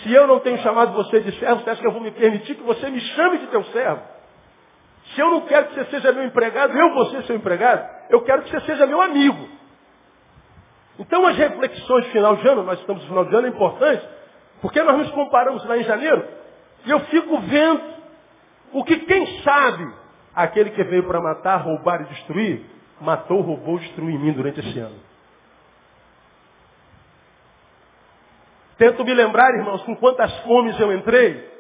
Se 0.02 0.14
eu 0.14 0.28
não 0.28 0.40
tenho 0.40 0.58
chamado 0.60 0.94
você 0.94 1.20
de 1.22 1.38
servo, 1.40 1.64
você 1.64 1.72
acha 1.72 1.82
que 1.82 1.88
eu 1.88 1.92
vou 1.92 2.02
me 2.02 2.12
permitir 2.12 2.56
que 2.56 2.64
você 2.64 2.90
me 2.90 3.00
chame 3.00 3.40
de 3.40 3.48
teu 3.48 3.64
servo? 3.66 4.02
Se 5.14 5.22
eu 5.22 5.32
não 5.32 5.42
quero 5.42 5.68
que 5.68 5.76
você 5.76 5.86
seja 5.86 6.12
meu 6.12 6.26
empregado, 6.26 6.78
eu 6.78 6.94
vou 6.94 7.06
ser 7.08 7.24
seu 7.24 7.36
empregado, 7.36 7.88
eu 8.10 8.22
quero 8.22 8.44
que 8.44 8.50
você 8.50 8.60
seja 8.62 8.86
meu 8.86 9.02
amigo. 9.02 9.48
Então 11.00 11.26
as 11.26 11.38
reflexões 11.38 12.06
de 12.06 12.12
final 12.12 12.36
de 12.36 12.48
ano, 12.48 12.64
nós 12.64 12.80
estamos 12.80 13.02
no 13.04 13.08
final 13.08 13.26
de 13.26 13.36
ano, 13.36 13.48
é 13.48 13.50
importante, 13.50 14.08
porque 14.62 14.82
nós 14.84 14.98
nos 14.98 15.12
comparamos 15.12 15.64
lá 15.66 15.78
em 15.78 15.84
janeiro, 15.84 16.28
e 16.86 16.92
eu 16.92 17.00
fico 17.02 17.40
vendo 17.40 17.82
o 18.74 18.84
que 18.84 18.98
quem 18.98 19.42
sabe, 19.42 19.88
aquele 20.36 20.72
que 20.72 20.84
veio 20.84 21.04
para 21.04 21.22
matar, 21.22 21.58
roubar 21.58 22.02
e 22.02 22.06
destruir, 22.06 22.66
matou, 23.00 23.42
roubou, 23.42 23.80
destruiu 23.80 24.12
em 24.12 24.20
mim 24.20 24.32
durante 24.34 24.60
esse 24.60 24.80
ano. 24.80 24.96
Tento 28.78 29.04
me 29.04 29.14
lembrar, 29.14 29.54
irmãos, 29.56 29.82
com 29.84 29.96
quantas 29.96 30.32
fomes 30.42 30.80
eu 30.80 30.94
entrei 30.94 31.58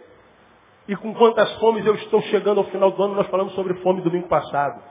e 0.87 0.95
com 0.95 1.13
quantas 1.13 1.51
fomes 1.55 1.85
eu 1.85 1.95
estou 1.95 2.21
chegando 2.23 2.59
ao 2.59 2.65
final 2.67 2.91
do 2.91 3.03
ano. 3.03 3.15
Nós 3.15 3.27
falamos 3.27 3.53
sobre 3.53 3.73
fome 3.75 4.01
domingo 4.01 4.27
passado. 4.27 4.81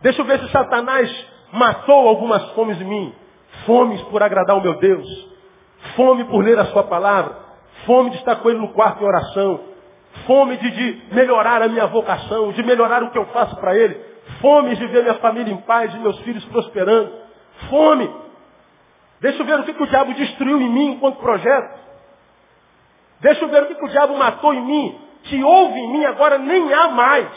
Deixa 0.00 0.22
eu 0.22 0.24
ver 0.24 0.40
se 0.40 0.50
Satanás 0.50 1.26
matou 1.52 2.08
algumas 2.08 2.42
fomes 2.52 2.80
em 2.80 2.84
mim. 2.84 3.14
Fomes 3.66 4.00
por 4.04 4.22
agradar 4.22 4.56
o 4.56 4.62
meu 4.62 4.78
Deus. 4.78 5.06
Fome 5.94 6.24
por 6.24 6.42
ler 6.42 6.58
a 6.58 6.66
sua 6.66 6.84
palavra. 6.84 7.36
Fome 7.84 8.10
de 8.10 8.16
estar 8.16 8.36
com 8.36 8.48
ele 8.48 8.58
no 8.58 8.72
quarto 8.72 9.02
em 9.02 9.06
oração. 9.06 9.60
Fome 10.26 10.56
de, 10.56 10.70
de 10.70 11.14
melhorar 11.14 11.60
a 11.60 11.68
minha 11.68 11.86
vocação, 11.86 12.50
de 12.52 12.62
melhorar 12.62 13.02
o 13.02 13.10
que 13.10 13.18
eu 13.18 13.26
faço 13.26 13.56
para 13.56 13.76
ele. 13.76 14.15
Fome 14.40 14.74
de 14.76 14.86
ver 14.86 15.02
minha 15.02 15.14
família 15.14 15.52
em 15.52 15.60
paz, 15.62 15.92
de 15.92 15.98
meus 15.98 16.18
filhos 16.20 16.44
prosperando. 16.46 17.12
Fome. 17.70 18.10
Deixa 19.20 19.42
eu 19.42 19.46
ver 19.46 19.60
o 19.60 19.64
que, 19.64 19.72
que 19.72 19.82
o 19.82 19.86
diabo 19.86 20.14
destruiu 20.14 20.60
em 20.60 20.68
mim 20.68 20.92
enquanto 20.92 21.18
projeto. 21.18 21.78
Deixa 23.20 23.44
eu 23.44 23.48
ver 23.48 23.62
o 23.62 23.66
que, 23.66 23.74
que 23.74 23.84
o 23.84 23.88
diabo 23.88 24.16
matou 24.16 24.52
em 24.52 24.60
mim, 24.60 25.00
que 25.24 25.42
houve 25.42 25.78
em 25.78 25.92
mim, 25.92 26.04
agora 26.04 26.38
nem 26.38 26.72
há 26.72 26.88
mais. 26.88 27.28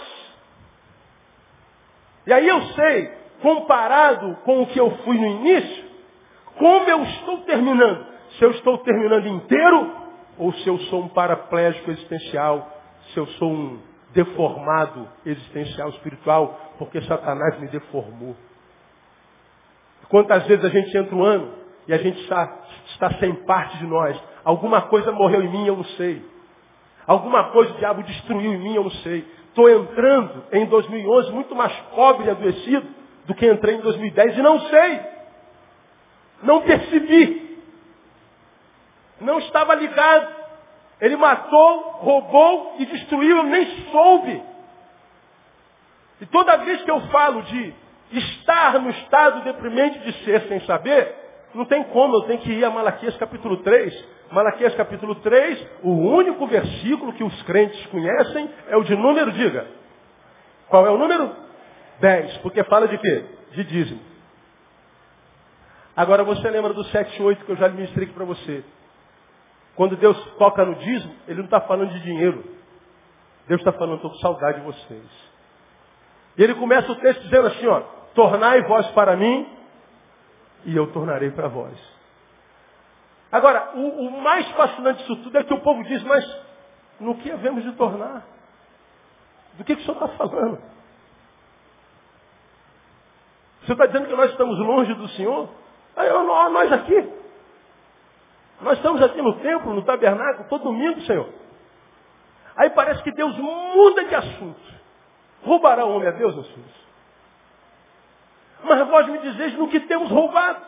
E 2.28 2.34
aí 2.34 2.48
eu 2.48 2.62
sei, 2.74 3.12
comparado 3.42 4.36
com 4.44 4.62
o 4.62 4.68
que 4.68 4.80
eu 4.80 4.92
fui 5.04 5.18
no 5.18 5.26
início, 5.26 5.86
como 6.58 6.90
eu 6.90 7.04
estou 7.04 7.40
terminando. 7.40 8.08
Se 8.38 8.44
eu 8.44 8.52
estou 8.52 8.78
terminando 8.80 9.28
inteiro, 9.28 9.92
ou 10.38 10.54
se 10.54 10.68
eu 10.68 10.78
sou 10.82 11.04
um 11.04 11.08
paraplégico 11.10 11.92
existencial, 11.92 12.70
se 13.14 13.18
eu 13.18 13.26
sou 13.26 13.50
um 13.50 13.89
deformado 14.14 15.08
existencial 15.26 15.90
espiritual, 15.90 16.60
porque 16.78 17.02
Satanás 17.02 17.60
me 17.60 17.68
deformou. 17.68 18.36
Quantas 20.10 20.46
vezes 20.48 20.66
a 20.66 20.70
gente 20.70 20.98
entra 20.98 21.16
um 21.16 21.24
ano 21.24 21.54
e 21.88 21.94
a 21.94 21.98
gente 21.98 22.20
está, 22.22 22.60
está 22.88 23.12
sem 23.20 23.34
parte 23.46 23.78
de 23.78 23.86
nós. 23.86 24.20
Alguma 24.44 24.84
coisa 24.84 25.12
morreu 25.12 25.44
em 25.44 25.50
mim, 25.50 25.68
eu 25.68 25.76
não 25.76 25.84
sei. 25.84 26.26
Alguma 27.06 27.52
coisa 27.52 27.74
o 27.74 27.78
diabo 27.78 28.04
destruiu 28.04 28.54
em 28.54 28.60
mim, 28.60 28.76
eu 28.76 28.84
não 28.84 28.92
sei. 28.92 29.26
Estou 29.48 29.70
entrando 29.70 30.44
em 30.52 30.66
2011 30.66 31.32
muito 31.32 31.56
mais 31.56 31.74
pobre 31.96 32.28
e 32.28 32.30
adoecido 32.30 32.88
do 33.26 33.36
que 33.36 33.46
entrei 33.46 33.76
em 33.76 33.82
2010 33.82 34.38
e 34.38 34.42
não 34.42 34.60
sei. 34.62 35.02
Não 36.44 36.62
percebi. 36.62 37.60
Não 39.22 39.40
estava 39.40 39.76
ligado. 39.76 40.39
Ele 41.02 41.16
matou, 41.16 41.80
roubou 42.00 42.76
e 42.80 42.86
destruiu, 42.86 43.38
eu 43.38 43.44
nem 43.44 43.66
soube. 43.92 44.44
E 46.22 46.26
toda 46.26 46.58
vez 46.58 46.82
que 46.82 46.92
eu 46.92 47.00
falo 47.08 47.42
de 47.44 47.74
estar 48.12 48.80
no 48.80 48.90
estado 48.90 49.42
deprimente 49.44 50.00
de 50.00 50.12
ser 50.26 50.42
sem 50.48 50.60
saber, 50.62 51.16
não 51.54 51.66
tem 51.66 51.84
como, 51.86 52.16
eu 52.18 52.22
tenho 52.24 52.40
que 52.40 52.52
ir 52.52 52.66
a 52.66 52.70
Malaquias 52.70 53.16
capítulo 53.18 53.58
3. 53.58 54.20
Malaquias 54.32 54.76
capítulo 54.76 55.16
3, 55.16 55.68
o 55.82 55.92
único 55.92 56.46
versículo 56.46 57.14
que 57.14 57.24
os 57.24 57.42
crentes 57.44 57.84
conhecem 57.88 58.50
é 58.68 58.78
o 58.78 58.84
de 58.84 58.96
número, 58.96 59.32
diga. 59.32 59.68
Qual 60.68 60.86
é 60.86 60.92
o 60.92 60.98
número? 60.98 61.36
10, 62.00 62.38
porque 62.40 62.64
fala 62.66 62.88
de 62.88 62.98
quê? 62.98 63.26
De 63.52 63.64
dízimo. 63.64 64.02
Agora 65.96 66.24
você 66.24 66.50
lembra 66.50 66.74
do 66.74 66.84
7 66.86 67.22
8 67.22 67.46
que 67.46 67.52
eu 67.52 67.58
já 67.58 67.70
ministrei 67.70 68.06
aqui 68.06 68.14
para 68.14 68.26
você. 68.26 68.64
Quando 69.80 69.96
Deus 69.96 70.22
toca 70.38 70.66
no 70.66 70.76
dízimo, 70.76 71.16
Ele 71.26 71.38
não 71.38 71.46
está 71.46 71.62
falando 71.62 71.94
de 71.94 72.02
dinheiro. 72.02 72.44
Deus 73.48 73.62
está 73.62 73.72
falando, 73.72 73.96
estou 73.96 74.12
com 74.12 74.18
saudade 74.18 74.60
de 74.60 74.66
vocês. 74.66 75.10
E 76.38 76.44
ele 76.44 76.54
começa 76.56 76.92
o 76.92 76.96
texto 76.98 77.22
dizendo 77.22 77.48
assim, 77.48 77.66
ó, 77.66 77.80
tornai 78.14 78.62
vós 78.64 78.86
para 78.88 79.16
mim 79.16 79.48
e 80.66 80.76
eu 80.76 80.92
tornarei 80.92 81.32
para 81.32 81.48
vós. 81.48 81.80
Agora, 83.32 83.72
o, 83.74 84.08
o, 84.08 84.22
mais 84.22 84.46
fascinante 84.52 85.00
disso 85.00 85.16
tudo 85.24 85.38
é 85.38 85.46
que 85.46 85.54
o 85.54 85.62
povo 85.62 85.82
diz, 85.86 86.04
mas 86.04 86.26
no 87.00 87.16
que 87.16 87.32
havemos 87.32 87.64
de 87.64 87.72
tornar? 87.72 88.26
Do 89.54 89.64
que, 89.64 89.78
que 89.78 89.82
o 89.82 89.86
senhor 89.86 90.04
está 90.04 90.10
falando? 90.10 90.62
O 93.62 93.66
senhor 93.66 93.76
está 93.76 93.86
dizendo 93.86 94.10
que 94.10 94.16
nós 94.16 94.30
estamos 94.32 94.60
longe 94.60 94.94
do 94.94 95.08
Senhor? 95.08 95.48
Aí 95.96 96.10
nós 96.10 96.70
aqui. 96.74 97.19
Nós 98.62 98.78
estamos 98.78 99.02
aqui 99.02 99.22
no 99.22 99.40
templo, 99.40 99.74
no 99.74 99.84
tabernáculo, 99.84 100.50
todo 100.50 100.66
domingo, 100.66 101.02
Senhor. 101.02 101.30
Aí 102.56 102.70
parece 102.72 103.02
que 103.04 103.12
Deus 103.12 103.38
muda 103.38 104.04
de 104.04 104.16
assunto. 104.16 104.80
Roubará 105.44 105.86
o 105.86 105.96
homem 105.96 106.10
a 106.10 106.12
Deus, 106.12 106.36
meus 106.36 106.48
filhos? 106.50 106.88
Mas 108.64 108.88
vós 108.88 109.08
me 109.08 109.20
dizeis 109.20 109.54
no 109.54 109.70
que 109.70 109.80
temos 109.82 110.10
roubado. 110.12 110.66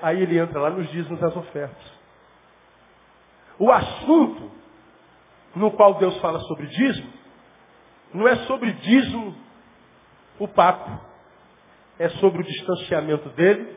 Aí 0.00 0.22
ele 0.22 0.38
entra 0.38 0.60
lá 0.60 0.70
nos 0.70 0.88
dízimos 0.90 1.20
das 1.20 1.36
ofertas. 1.36 1.98
O 3.58 3.70
assunto 3.70 4.50
no 5.54 5.72
qual 5.72 5.94
Deus 5.94 6.16
fala 6.18 6.38
sobre 6.40 6.66
dízimo, 6.66 7.12
não 8.14 8.26
é 8.26 8.36
sobre 8.46 8.72
dízimo 8.72 9.36
o 10.38 10.48
papo. 10.48 11.06
É 11.98 12.08
sobre 12.10 12.42
o 12.42 12.44
distanciamento 12.44 13.28
dele, 13.30 13.76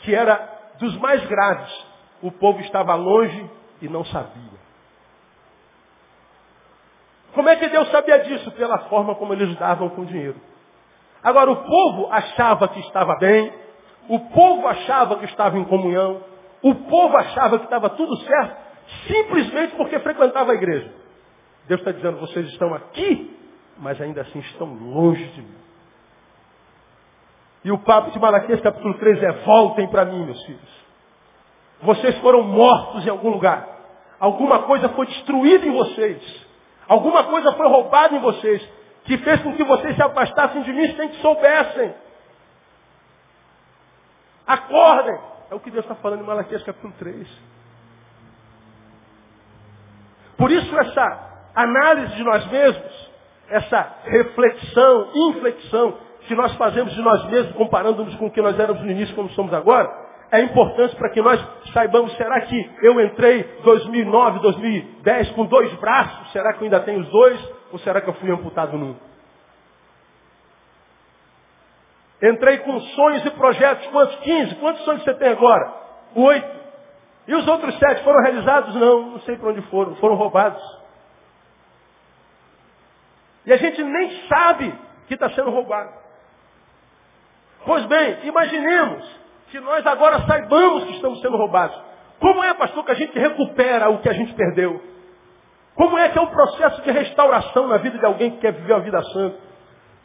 que 0.00 0.14
era 0.14 0.55
dos 0.78 0.96
mais 0.98 1.24
graves. 1.26 1.86
O 2.22 2.30
povo 2.32 2.60
estava 2.60 2.94
longe 2.94 3.50
e 3.80 3.88
não 3.88 4.04
sabia. 4.04 4.56
Como 7.34 7.48
é 7.48 7.56
que 7.56 7.68
Deus 7.68 7.90
sabia 7.90 8.18
disso? 8.20 8.50
Pela 8.52 8.78
forma 8.88 9.14
como 9.14 9.34
eles 9.34 9.54
davam 9.56 9.90
com 9.90 10.02
o 10.02 10.06
dinheiro. 10.06 10.40
Agora, 11.22 11.50
o 11.50 11.56
povo 11.56 12.08
achava 12.10 12.68
que 12.68 12.80
estava 12.80 13.16
bem, 13.16 13.52
o 14.08 14.18
povo 14.30 14.66
achava 14.66 15.16
que 15.16 15.24
estava 15.26 15.58
em 15.58 15.64
comunhão, 15.64 16.22
o 16.62 16.74
povo 16.74 17.16
achava 17.16 17.58
que 17.58 17.64
estava 17.64 17.90
tudo 17.90 18.16
certo, 18.18 18.56
simplesmente 19.06 19.74
porque 19.76 19.98
frequentava 20.00 20.52
a 20.52 20.54
igreja. 20.54 20.90
Deus 21.66 21.80
está 21.80 21.92
dizendo, 21.92 22.18
vocês 22.20 22.46
estão 22.48 22.72
aqui, 22.74 23.36
mas 23.78 24.00
ainda 24.00 24.22
assim 24.22 24.38
estão 24.38 24.72
longe 24.72 25.24
de 25.26 25.42
mim. 25.42 25.65
E 27.66 27.72
o 27.72 27.78
papo 27.78 28.12
de 28.12 28.18
Malaquias 28.20 28.60
capítulo 28.60 28.96
3 28.96 29.24
é, 29.24 29.32
voltem 29.44 29.88
para 29.88 30.04
mim, 30.04 30.24
meus 30.24 30.40
filhos. 30.44 30.86
Vocês 31.82 32.16
foram 32.18 32.44
mortos 32.44 33.04
em 33.04 33.10
algum 33.10 33.28
lugar. 33.28 33.66
Alguma 34.20 34.62
coisa 34.62 34.88
foi 34.90 35.04
destruída 35.06 35.66
em 35.66 35.72
vocês. 35.72 36.46
Alguma 36.86 37.24
coisa 37.24 37.50
foi 37.54 37.66
roubada 37.66 38.14
em 38.14 38.20
vocês 38.20 38.62
que 39.02 39.18
fez 39.18 39.42
com 39.42 39.52
que 39.56 39.64
vocês 39.64 39.96
se 39.96 40.00
afastassem 40.00 40.62
de 40.62 40.72
mim 40.72 40.94
sem 40.94 41.08
que 41.08 41.16
soubessem. 41.16 41.92
Acordem! 44.46 45.18
É 45.50 45.54
o 45.56 45.58
que 45.58 45.72
Deus 45.72 45.84
está 45.84 45.96
falando 45.96 46.20
em 46.20 46.26
Malaquias 46.26 46.62
capítulo 46.62 46.94
3. 47.00 47.28
Por 50.38 50.52
isso 50.52 50.78
essa 50.78 51.48
análise 51.52 52.14
de 52.14 52.22
nós 52.22 52.46
mesmos, 52.46 53.10
essa 53.48 53.92
reflexão, 54.04 55.10
inflexão 55.16 56.05
que 56.26 56.34
nós 56.34 56.54
fazemos 56.56 56.92
de 56.94 57.00
nós 57.00 57.24
mesmos, 57.26 57.54
comparando-nos 57.56 58.14
com 58.16 58.26
o 58.26 58.30
que 58.30 58.42
nós 58.42 58.58
éramos 58.58 58.82
no 58.82 58.90
início, 58.90 59.14
como 59.14 59.30
somos 59.30 59.52
agora, 59.54 60.06
é 60.30 60.40
importante 60.40 60.94
para 60.96 61.10
que 61.10 61.22
nós 61.22 61.40
saibamos, 61.72 62.14
será 62.16 62.40
que 62.42 62.70
eu 62.82 63.00
entrei 63.00 63.44
2009, 63.62 64.40
2010 64.40 65.30
com 65.30 65.46
dois 65.46 65.72
braços? 65.74 66.32
Será 66.32 66.52
que 66.52 66.60
eu 66.60 66.64
ainda 66.64 66.80
tenho 66.80 67.00
os 67.00 67.08
dois? 67.08 67.52
Ou 67.72 67.78
será 67.78 68.00
que 68.00 68.08
eu 68.08 68.14
fui 68.14 68.30
amputado 68.30 68.76
num? 68.76 68.96
Entrei 72.22 72.58
com 72.58 72.80
sonhos 72.80 73.24
e 73.24 73.30
projetos. 73.30 73.86
Quantos? 73.88 74.16
15. 74.16 74.54
Quantos 74.56 74.84
sonhos 74.84 75.04
você 75.04 75.14
tem 75.14 75.28
agora? 75.28 75.72
Oito. 76.14 76.56
E 77.28 77.34
os 77.34 77.46
outros 77.46 77.78
sete 77.78 78.02
foram 78.02 78.22
realizados? 78.22 78.74
Não, 78.74 79.10
não 79.10 79.20
sei 79.20 79.36
para 79.36 79.50
onde 79.50 79.62
foram. 79.62 79.94
Foram 79.96 80.14
roubados. 80.16 80.62
E 83.44 83.52
a 83.52 83.56
gente 83.56 83.82
nem 83.82 84.26
sabe 84.26 84.74
que 85.06 85.14
está 85.14 85.30
sendo 85.30 85.50
roubado. 85.50 86.05
Pois 87.66 87.84
bem, 87.86 88.18
imaginemos 88.22 89.04
que 89.50 89.58
nós 89.58 89.84
agora 89.84 90.24
saibamos 90.24 90.84
que 90.84 90.92
estamos 90.92 91.20
sendo 91.20 91.36
roubados. 91.36 91.76
Como 92.20 92.42
é, 92.44 92.54
pastor, 92.54 92.84
que 92.84 92.92
a 92.92 92.94
gente 92.94 93.18
recupera 93.18 93.90
o 93.90 93.98
que 93.98 94.08
a 94.08 94.12
gente 94.12 94.32
perdeu? 94.34 94.80
Como 95.74 95.98
é 95.98 96.08
que 96.08 96.16
é 96.16 96.22
o 96.22 96.28
processo 96.28 96.80
de 96.82 96.90
restauração 96.92 97.66
na 97.66 97.78
vida 97.78 97.98
de 97.98 98.06
alguém 98.06 98.30
que 98.30 98.38
quer 98.38 98.52
viver 98.52 98.72
a 98.72 98.78
vida 98.78 99.02
santa? 99.12 99.36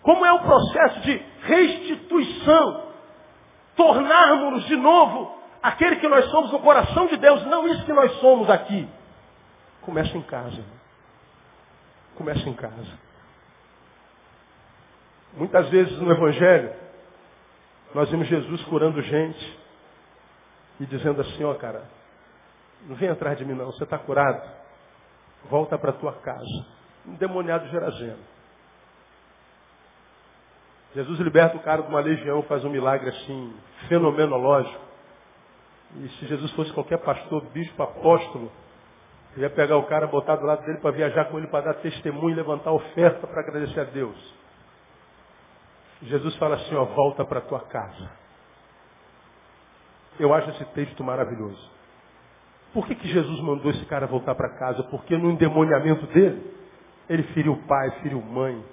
Como 0.01 0.25
é 0.25 0.33
o 0.33 0.39
processo 0.39 1.01
de 1.01 1.23
restituição? 1.43 2.87
Tornarmos-nos 3.75 4.65
de 4.65 4.75
novo 4.75 5.37
aquele 5.61 5.97
que 5.97 6.07
nós 6.07 6.25
somos 6.31 6.51
no 6.51 6.59
coração 6.59 7.05
de 7.05 7.17
Deus, 7.17 7.45
não 7.45 7.67
isso 7.67 7.85
que 7.85 7.93
nós 7.93 8.11
somos 8.19 8.49
aqui. 8.49 8.89
Começa 9.83 10.17
em 10.17 10.21
casa. 10.23 10.63
Começa 12.15 12.49
em 12.49 12.53
casa. 12.53 12.99
Muitas 15.37 15.69
vezes 15.69 15.97
no 15.99 16.11
Evangelho, 16.11 16.80
nós 17.93 18.09
vimos 18.09 18.27
Jesus 18.27 18.63
curando 18.65 19.01
gente 19.01 19.59
e 20.79 20.85
dizendo 20.85 21.21
assim, 21.21 21.43
ó 21.43 21.51
oh, 21.51 21.55
cara, 21.55 21.83
não 22.87 22.95
vem 22.95 23.09
atrás 23.09 23.37
de 23.37 23.45
mim 23.45 23.53
não, 23.53 23.67
você 23.67 23.83
está 23.83 23.97
curado. 23.97 24.41
Volta 25.49 25.77
para 25.77 25.91
a 25.91 25.93
tua 25.93 26.13
casa. 26.13 26.65
Um 27.05 27.15
demoniado 27.15 27.67
gerazeno. 27.69 28.19
Jesus 30.93 31.19
liberta 31.19 31.55
o 31.55 31.61
cara 31.61 31.81
de 31.81 31.87
uma 31.87 32.01
legião, 32.01 32.41
faz 32.43 32.63
um 32.65 32.69
milagre 32.69 33.09
assim, 33.09 33.53
fenomenológico. 33.87 34.91
E 35.97 36.09
se 36.09 36.27
Jesus 36.27 36.51
fosse 36.51 36.71
qualquer 36.73 36.97
pastor, 36.97 37.43
bispo, 37.53 37.81
apóstolo, 37.81 38.51
ia 39.37 39.49
pegar 39.49 39.77
o 39.77 39.83
cara, 39.83 40.07
botar 40.07 40.35
do 40.35 40.45
lado 40.45 40.65
dele 40.65 40.79
para 40.79 40.91
viajar 40.91 41.25
com 41.25 41.37
ele, 41.37 41.47
para 41.47 41.65
dar 41.65 41.73
testemunho, 41.75 42.35
levantar 42.35 42.71
oferta 42.71 43.25
para 43.25 43.41
agradecer 43.41 43.79
a 43.79 43.83
Deus. 43.85 44.40
Jesus 46.03 46.35
fala 46.37 46.55
assim, 46.55 46.75
ó, 46.75 46.85
volta 46.85 47.23
para 47.23 47.41
tua 47.41 47.59
casa. 47.61 48.09
Eu 50.19 50.33
acho 50.33 50.49
esse 50.51 50.65
texto 50.73 51.03
maravilhoso. 51.03 51.69
Por 52.73 52.87
que, 52.87 52.95
que 52.95 53.07
Jesus 53.07 53.39
mandou 53.41 53.69
esse 53.71 53.85
cara 53.85 54.07
voltar 54.07 54.33
para 54.35 54.57
casa? 54.57 54.83
Porque 54.83 55.17
no 55.17 55.29
endemoniamento 55.31 56.07
dele, 56.07 56.41
ele 57.09 57.23
feriu 57.33 57.57
pai, 57.67 57.91
feriu 58.01 58.21
mãe. 58.21 58.63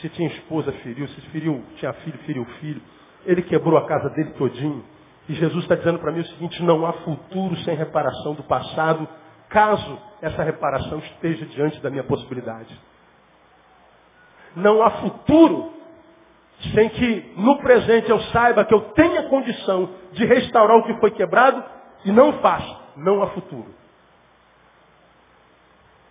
Se 0.00 0.08
tinha 0.08 0.28
esposa, 0.28 0.72
feriu. 0.72 1.06
Se 1.08 1.20
feriu, 1.30 1.64
tinha 1.76 1.92
filho, 1.92 2.18
feriu 2.18 2.44
filho. 2.60 2.82
Ele 3.24 3.42
quebrou 3.42 3.78
a 3.78 3.86
casa 3.86 4.10
dele 4.10 4.30
todinho. 4.32 4.84
E 5.28 5.34
Jesus 5.34 5.62
está 5.62 5.74
dizendo 5.74 5.98
para 5.98 6.12
mim 6.12 6.20
o 6.20 6.26
seguinte, 6.26 6.62
não 6.62 6.84
há 6.84 6.92
futuro 7.04 7.56
sem 7.58 7.74
reparação 7.74 8.34
do 8.34 8.42
passado, 8.42 9.08
caso 9.48 9.98
essa 10.20 10.42
reparação 10.42 10.98
esteja 10.98 11.46
diante 11.46 11.80
da 11.80 11.88
minha 11.88 12.04
possibilidade. 12.04 12.78
Não 14.54 14.82
há 14.82 14.90
futuro 15.02 15.73
sem 16.72 16.88
que 16.88 17.32
no 17.36 17.58
presente 17.58 18.10
eu 18.10 18.20
saiba 18.24 18.64
que 18.64 18.74
eu 18.74 18.80
tenha 18.92 19.28
condição 19.28 19.90
de 20.12 20.24
restaurar 20.24 20.78
o 20.78 20.84
que 20.84 20.94
foi 21.00 21.10
quebrado 21.10 21.62
e 22.04 22.12
não 22.12 22.34
faço. 22.40 22.84
Não 22.96 23.22
há 23.22 23.28
futuro. 23.28 23.74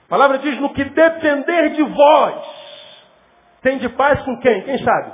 A 0.05 0.09
palavra 0.09 0.37
diz, 0.39 0.59
no 0.59 0.73
que 0.73 0.83
depender 0.83 1.69
de 1.69 1.83
vós, 1.83 2.45
tem 3.61 3.77
de 3.77 3.89
paz 3.89 4.21
com 4.23 4.37
quem? 4.39 4.61
Quem 4.63 4.77
sabe? 4.79 5.13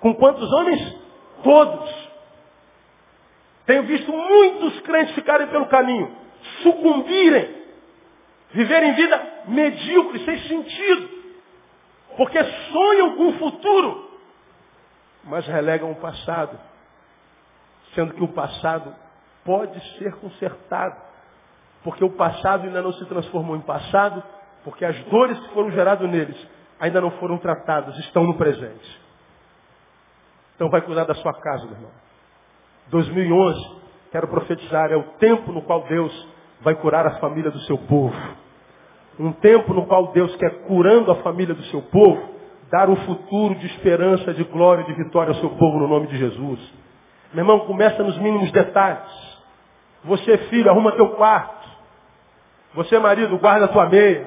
Com 0.00 0.14
quantos 0.14 0.50
homens? 0.52 0.98
Todos. 1.44 2.10
Tenho 3.66 3.84
visto 3.84 4.10
muitos 4.10 4.80
crentes 4.80 5.14
ficarem 5.14 5.46
pelo 5.48 5.66
caminho, 5.66 6.10
sucumbirem, 6.62 7.54
viverem 8.52 8.94
vida 8.94 9.22
medíocre, 9.46 10.24
sem 10.24 10.38
sentido, 10.40 11.08
porque 12.16 12.42
sonham 12.72 13.16
com 13.16 13.28
o 13.28 13.32
futuro, 13.34 14.09
mas 15.24 15.46
relegam 15.46 15.90
o 15.90 15.96
passado, 15.96 16.58
sendo 17.94 18.14
que 18.14 18.22
o 18.22 18.28
passado 18.28 18.94
pode 19.44 19.80
ser 19.98 20.14
consertado, 20.16 20.96
porque 21.82 22.04
o 22.04 22.10
passado 22.10 22.64
ainda 22.64 22.82
não 22.82 22.92
se 22.92 23.04
transformou 23.06 23.56
em 23.56 23.60
passado, 23.60 24.22
porque 24.64 24.84
as 24.84 24.98
dores 25.04 25.38
que 25.38 25.54
foram 25.54 25.70
geradas 25.70 26.08
neles 26.10 26.48
ainda 26.78 27.00
não 27.00 27.10
foram 27.12 27.38
tratadas, 27.38 27.96
estão 27.98 28.24
no 28.24 28.36
presente. 28.36 29.00
Então 30.56 30.68
vai 30.68 30.82
cuidar 30.82 31.04
da 31.04 31.14
sua 31.14 31.32
casa, 31.32 31.64
meu 31.64 31.74
irmão. 31.74 31.90
2011, 32.88 33.80
quero 34.10 34.28
profetizar, 34.28 34.90
é 34.90 34.96
o 34.96 35.04
tempo 35.18 35.52
no 35.52 35.62
qual 35.62 35.82
Deus 35.84 36.28
vai 36.60 36.74
curar 36.74 37.06
a 37.06 37.18
família 37.18 37.50
do 37.50 37.60
seu 37.60 37.78
povo. 37.78 38.16
Um 39.18 39.32
tempo 39.32 39.72
no 39.72 39.86
qual 39.86 40.12
Deus 40.12 40.34
quer 40.36 40.62
curando 40.66 41.10
a 41.12 41.16
família 41.16 41.54
do 41.54 41.62
seu 41.64 41.82
povo, 41.82 42.29
dar 42.70 42.88
um 42.88 42.96
futuro 42.96 43.54
de 43.56 43.66
esperança, 43.66 44.32
de 44.32 44.44
glória, 44.44 44.84
de 44.84 44.92
vitória 44.92 45.32
ao 45.32 45.40
seu 45.40 45.50
povo 45.50 45.78
no 45.78 45.88
nome 45.88 46.06
de 46.06 46.16
Jesus. 46.16 46.60
Meu 47.32 47.42
irmão, 47.42 47.60
começa 47.60 48.02
nos 48.02 48.16
mínimos 48.18 48.50
detalhes. 48.52 49.10
Você, 50.04 50.38
filho, 50.48 50.70
arruma 50.70 50.92
teu 50.92 51.10
quarto. 51.10 51.68
Você, 52.74 52.98
marido, 52.98 53.36
guarda 53.38 53.68
tua 53.68 53.86
meia. 53.86 54.26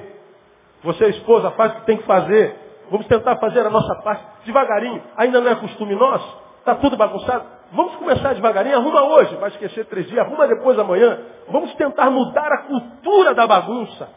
Você, 0.82 1.08
esposa, 1.08 1.50
faz 1.52 1.72
o 1.72 1.74
que 1.76 1.86
tem 1.86 1.96
que 1.96 2.04
fazer. 2.04 2.54
Vamos 2.90 3.06
tentar 3.06 3.36
fazer 3.36 3.60
a 3.60 3.70
nossa 3.70 3.94
parte 4.02 4.24
devagarinho. 4.44 5.02
Ainda 5.16 5.40
não 5.40 5.50
é 5.50 5.54
costume 5.54 5.94
nosso. 5.94 6.44
Está 6.58 6.74
tudo 6.74 6.96
bagunçado. 6.96 7.44
Vamos 7.72 7.94
começar 7.96 8.34
devagarinho. 8.34 8.76
Arruma 8.76 9.02
hoje. 9.04 9.34
Vai 9.36 9.48
esquecer 9.50 9.86
três 9.86 10.06
dias. 10.06 10.18
Arruma 10.24 10.46
depois 10.46 10.78
amanhã. 10.78 11.18
Vamos 11.48 11.74
tentar 11.74 12.10
mudar 12.10 12.52
a 12.52 12.62
cultura 12.64 13.34
da 13.34 13.46
bagunça. 13.46 14.08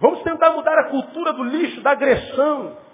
Vamos 0.00 0.22
tentar 0.22 0.50
mudar 0.50 0.78
a 0.78 0.90
cultura 0.90 1.32
do 1.32 1.42
lixo, 1.42 1.80
da 1.80 1.90
agressão. 1.90 2.87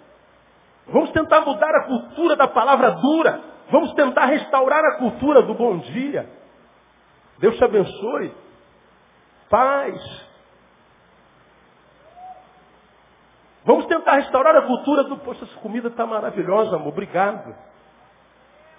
Vamos 0.89 1.11
tentar 1.13 1.41
mudar 1.41 1.75
a 1.75 1.85
cultura 1.85 2.37
da 2.37 2.49
palavra 2.49 2.91
dura. 2.93 3.41
Vamos 3.71 3.93
tentar 3.95 4.27
restaurar 4.27 4.85
a 4.85 4.99
cultura 4.99 5.43
do 5.43 5.55
bom 5.55 5.79
dia. 5.79 6.29
Deus 7.39 7.57
te 7.57 7.65
abençoe. 7.65 8.35
Paz. 9.49 10.25
Vamos 13.65 13.87
tentar 13.87 14.17
restaurar 14.17 14.55
a 14.57 14.63
cultura 14.63 15.05
do, 15.05 15.17
poxa, 15.19 15.45
essa 15.45 15.61
comida 15.61 15.89
está 15.89 16.05
maravilhosa, 16.05 16.77
amor, 16.77 16.89
obrigado. 16.89 17.55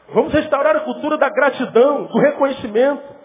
Vamos 0.10 0.32
restaurar 0.32 0.76
a 0.76 0.82
cultura 0.82 1.18
da 1.18 1.28
gratidão, 1.30 2.03
do 2.03 2.20
reconhecimento. 2.20 3.16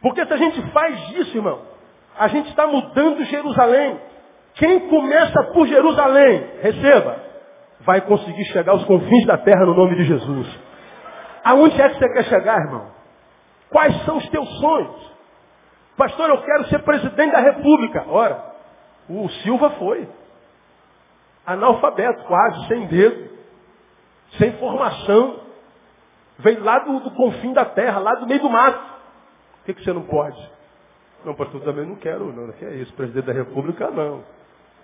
Porque 0.00 0.24
se 0.24 0.32
a 0.32 0.36
gente 0.36 0.62
faz 0.70 1.10
isso, 1.16 1.36
irmão, 1.36 1.60
a 2.16 2.28
gente 2.28 2.48
está 2.50 2.68
mudando 2.68 3.24
Jerusalém. 3.24 4.00
Quem 4.58 4.88
começa 4.88 5.42
por 5.52 5.68
Jerusalém, 5.68 6.50
receba, 6.60 7.16
vai 7.80 8.00
conseguir 8.00 8.44
chegar 8.46 8.72
aos 8.72 8.84
confins 8.84 9.24
da 9.24 9.38
terra 9.38 9.64
no 9.64 9.74
nome 9.74 9.94
de 9.96 10.04
Jesus. 10.04 10.60
Aonde 11.44 11.80
é 11.80 11.88
que 11.88 11.98
você 11.98 12.12
quer 12.12 12.24
chegar, 12.24 12.58
irmão? 12.58 12.90
Quais 13.70 14.04
são 14.04 14.16
os 14.16 14.28
teus 14.30 14.48
sonhos? 14.58 15.12
Pastor, 15.96 16.28
eu 16.30 16.42
quero 16.42 16.64
ser 16.66 16.80
presidente 16.80 17.32
da 17.32 17.40
república. 17.40 18.04
Ora, 18.08 18.44
o 19.08 19.28
Silva 19.42 19.70
foi. 19.70 20.08
Analfabeto, 21.46 22.24
quase, 22.24 22.66
sem 22.66 22.86
dedo, 22.88 23.30
sem 24.38 24.52
formação. 24.58 25.40
Veio 26.38 26.64
lá 26.64 26.80
do, 26.80 26.98
do 27.00 27.12
confim 27.12 27.52
da 27.52 27.64
terra, 27.64 28.00
lá 28.00 28.14
do 28.16 28.26
meio 28.26 28.40
do 28.40 28.50
mato. 28.50 28.84
O 29.62 29.64
que, 29.66 29.74
que 29.74 29.84
você 29.84 29.92
não 29.92 30.02
pode? 30.02 30.50
Não, 31.24 31.34
pastor, 31.34 31.60
também 31.62 31.86
não 31.86 31.96
quero, 31.96 32.32
não. 32.32 32.52
Que 32.52 32.64
é 32.64 32.74
isso, 32.74 32.92
presidente 32.94 33.26
da 33.26 33.32
república, 33.32 33.88
não. 33.90 34.22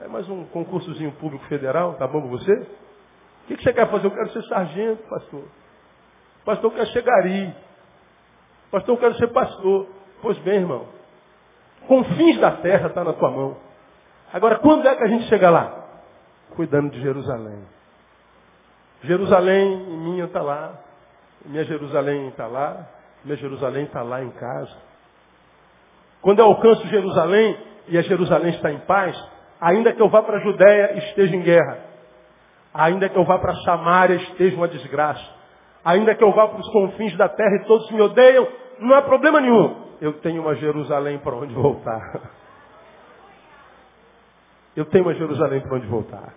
É 0.01 0.09
mais 0.09 0.29
um 0.29 0.45
concursozinho 0.47 1.13
público 1.13 1.45
federal, 1.47 1.95
tá 1.95 2.07
bom 2.07 2.23
com 2.23 2.29
você? 2.29 2.53
O 2.53 3.47
que, 3.47 3.57
que 3.57 3.63
você 3.63 3.73
quer 3.73 3.91
fazer? 3.91 4.07
Eu 4.07 4.11
quero 4.11 4.31
ser 4.31 4.43
sargento, 4.45 5.03
pastor. 5.09 5.45
Pastor, 6.45 6.71
eu 6.71 6.77
quero 6.77 6.91
ser 6.91 7.03
gari. 7.03 7.55
Pastor, 8.71 8.95
eu 8.95 9.01
quero 9.01 9.15
ser 9.17 9.29
pastor. 9.29 9.87
Pois 10.21 10.39
bem, 10.39 10.57
irmão. 10.57 10.87
Confins 11.87 12.41
da 12.41 12.53
terra 12.53 12.89
está 12.89 13.05
na 13.05 13.13
tua 13.13 13.31
mão. 13.31 13.57
Agora, 14.33 14.59
quando 14.59 14.87
é 14.89 14.97
que 14.97 15.05
a 15.05 15.09
gente 15.09 15.27
chega 15.29 15.51
lá? 15.51 15.85
cuidando 16.55 16.91
de 16.91 17.01
Jerusalém. 17.01 17.63
Jerusalém 19.03 19.87
minha 19.87 20.25
está 20.25 20.41
lá, 20.41 20.81
minha 21.45 21.65
Jerusalém 21.65 22.29
está 22.29 22.47
lá, 22.47 22.89
minha 23.25 23.37
Jerusalém 23.37 23.85
está 23.85 24.03
lá 24.03 24.23
em 24.23 24.31
casa. 24.31 24.77
Quando 26.23 26.39
eu 26.39 26.47
alcanço 26.47 26.87
Jerusalém 26.87 27.59
e 27.89 27.99
a 27.99 28.03
Jerusalém 28.03 28.55
está 28.55 28.73
em 28.73 28.79
paz, 28.81 29.17
ainda 29.65 29.95
que 29.95 30.03
eu 30.03 30.11
vá 30.11 30.23
para 30.23 30.37
a 30.37 30.41
Judéia 30.41 30.99
esteja 30.99 31.35
em 31.35 31.41
guerra. 31.41 31.79
Ainda 32.75 33.09
que 33.09 33.17
eu 33.17 33.25
vá 33.25 33.39
para 33.39 33.55
Samaria 33.63 34.17
esteja 34.17 34.55
uma 34.57 34.69
desgraça. 34.69 35.25
Ainda 35.83 36.15
que 36.15 36.23
eu 36.23 36.33
vá 36.33 36.49
para 36.49 36.61
os 36.61 36.69
confins 36.71 37.17
da 37.17 37.29
terra 37.31 37.57
e 37.57 37.65
todos 37.65 37.91
me 37.91 38.01
odeiam, 38.03 38.47
não 38.79 38.95
há 38.95 39.01
problema 39.01 39.41
nenhum. 39.41 39.85
Eu 40.03 40.13
tenho 40.15 40.43
uma 40.43 40.55
Jerusalém 40.57 41.19
para 41.19 41.35
onde 41.35 41.55
voltar. 41.55 42.21
Eu 44.77 44.85
tenho 44.87 45.05
uma 45.05 45.15
Jerusalém 45.15 45.61
para 45.61 45.77
onde 45.77 45.87
voltar. 45.87 46.35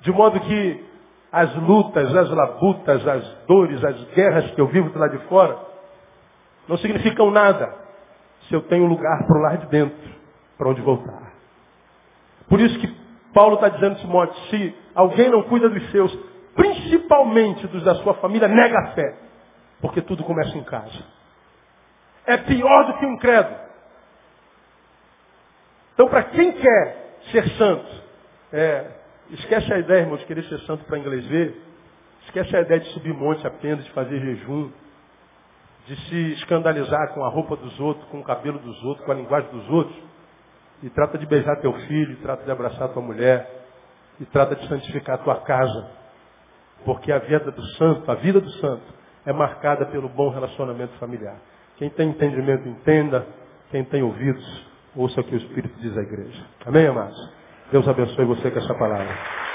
De 0.00 0.12
modo 0.12 0.38
que 0.38 0.84
as 1.32 1.52
lutas, 1.56 2.14
as 2.14 2.30
labutas, 2.30 3.08
as 3.08 3.28
dores, 3.48 3.84
as 3.84 4.04
guerras 4.14 4.52
que 4.52 4.60
eu 4.60 4.68
vivo 4.68 4.88
do 4.90 4.98
lado 5.00 5.18
de 5.18 5.24
fora, 5.26 5.58
não 6.68 6.76
significam 6.76 7.32
nada 7.32 7.74
se 8.42 8.54
eu 8.54 8.62
tenho 8.62 8.86
lugar 8.86 9.26
para 9.26 9.36
o 9.36 9.42
lado 9.42 9.58
de 9.62 9.66
dentro, 9.66 10.10
para 10.56 10.68
onde 10.68 10.80
voltar. 10.80 11.33
Por 12.48 12.60
isso 12.60 12.78
que 12.78 12.86
Paulo 13.32 13.56
está 13.56 13.68
dizendo 13.68 13.92
a 13.92 13.98
Timóteo, 13.98 14.42
se 14.50 14.74
alguém 14.94 15.30
não 15.30 15.42
cuida 15.44 15.68
dos 15.68 15.90
seus, 15.90 16.14
principalmente 16.54 17.66
dos 17.66 17.82
da 17.82 17.94
sua 17.96 18.14
família, 18.14 18.48
nega 18.48 18.78
a 18.78 18.86
fé. 18.92 19.16
Porque 19.80 20.00
tudo 20.00 20.24
começa 20.24 20.56
em 20.56 20.64
casa. 20.64 21.04
É 22.26 22.36
pior 22.36 22.86
do 22.86 22.98
que 22.98 23.06
um 23.06 23.18
credo. 23.18 23.54
Então, 25.94 26.08
para 26.08 26.24
quem 26.24 26.52
quer 26.52 27.18
ser 27.30 27.48
santo, 27.50 28.02
é, 28.52 29.04
Esquece 29.30 29.72
a 29.72 29.78
ideia, 29.78 30.00
irmão, 30.00 30.16
de 30.16 30.26
querer 30.26 30.44
ser 30.44 30.60
santo 30.60 30.84
para 30.84 30.98
inglês 30.98 31.24
ver. 31.26 31.60
Esquece 32.26 32.56
a 32.56 32.60
ideia 32.60 32.80
de 32.80 32.88
subir 32.90 33.14
monte 33.14 33.46
apenas, 33.46 33.84
de 33.84 33.90
fazer 33.92 34.20
jejum. 34.20 34.70
De 35.86 35.96
se 36.08 36.32
escandalizar 36.34 37.12
com 37.14 37.24
a 37.24 37.28
roupa 37.28 37.56
dos 37.56 37.78
outros, 37.80 38.06
com 38.08 38.20
o 38.20 38.24
cabelo 38.24 38.58
dos 38.58 38.82
outros, 38.84 39.04
com 39.04 39.12
a 39.12 39.14
linguagem 39.14 39.50
dos 39.50 39.68
outros. 39.70 39.96
E 40.84 40.90
trata 40.90 41.16
de 41.16 41.24
beijar 41.24 41.56
teu 41.62 41.72
filho, 41.72 42.18
trata 42.18 42.44
de 42.44 42.50
abraçar 42.50 42.90
tua 42.90 43.00
mulher. 43.00 43.48
E 44.20 44.26
trata 44.26 44.54
de 44.54 44.68
santificar 44.68 45.16
tua 45.24 45.36
casa. 45.36 45.90
Porque 46.84 47.10
a 47.10 47.18
vida 47.20 47.50
do 47.50 47.64
santo, 47.78 48.10
a 48.10 48.14
vida 48.16 48.38
do 48.38 48.50
santo, 48.50 48.84
é 49.24 49.32
marcada 49.32 49.86
pelo 49.86 50.10
bom 50.10 50.28
relacionamento 50.28 50.92
familiar. 50.98 51.36
Quem 51.78 51.88
tem 51.88 52.10
entendimento, 52.10 52.68
entenda. 52.68 53.26
Quem 53.70 53.82
tem 53.82 54.02
ouvidos, 54.02 54.44
ouça 54.94 55.22
o 55.22 55.24
que 55.24 55.34
o 55.34 55.38
Espírito 55.38 55.74
diz 55.80 55.96
à 55.96 56.02
igreja. 56.02 56.44
Amém, 56.66 56.86
amados? 56.86 57.32
Deus 57.72 57.88
abençoe 57.88 58.26
você 58.26 58.50
com 58.50 58.58
essa 58.58 58.74
palavra. 58.74 59.53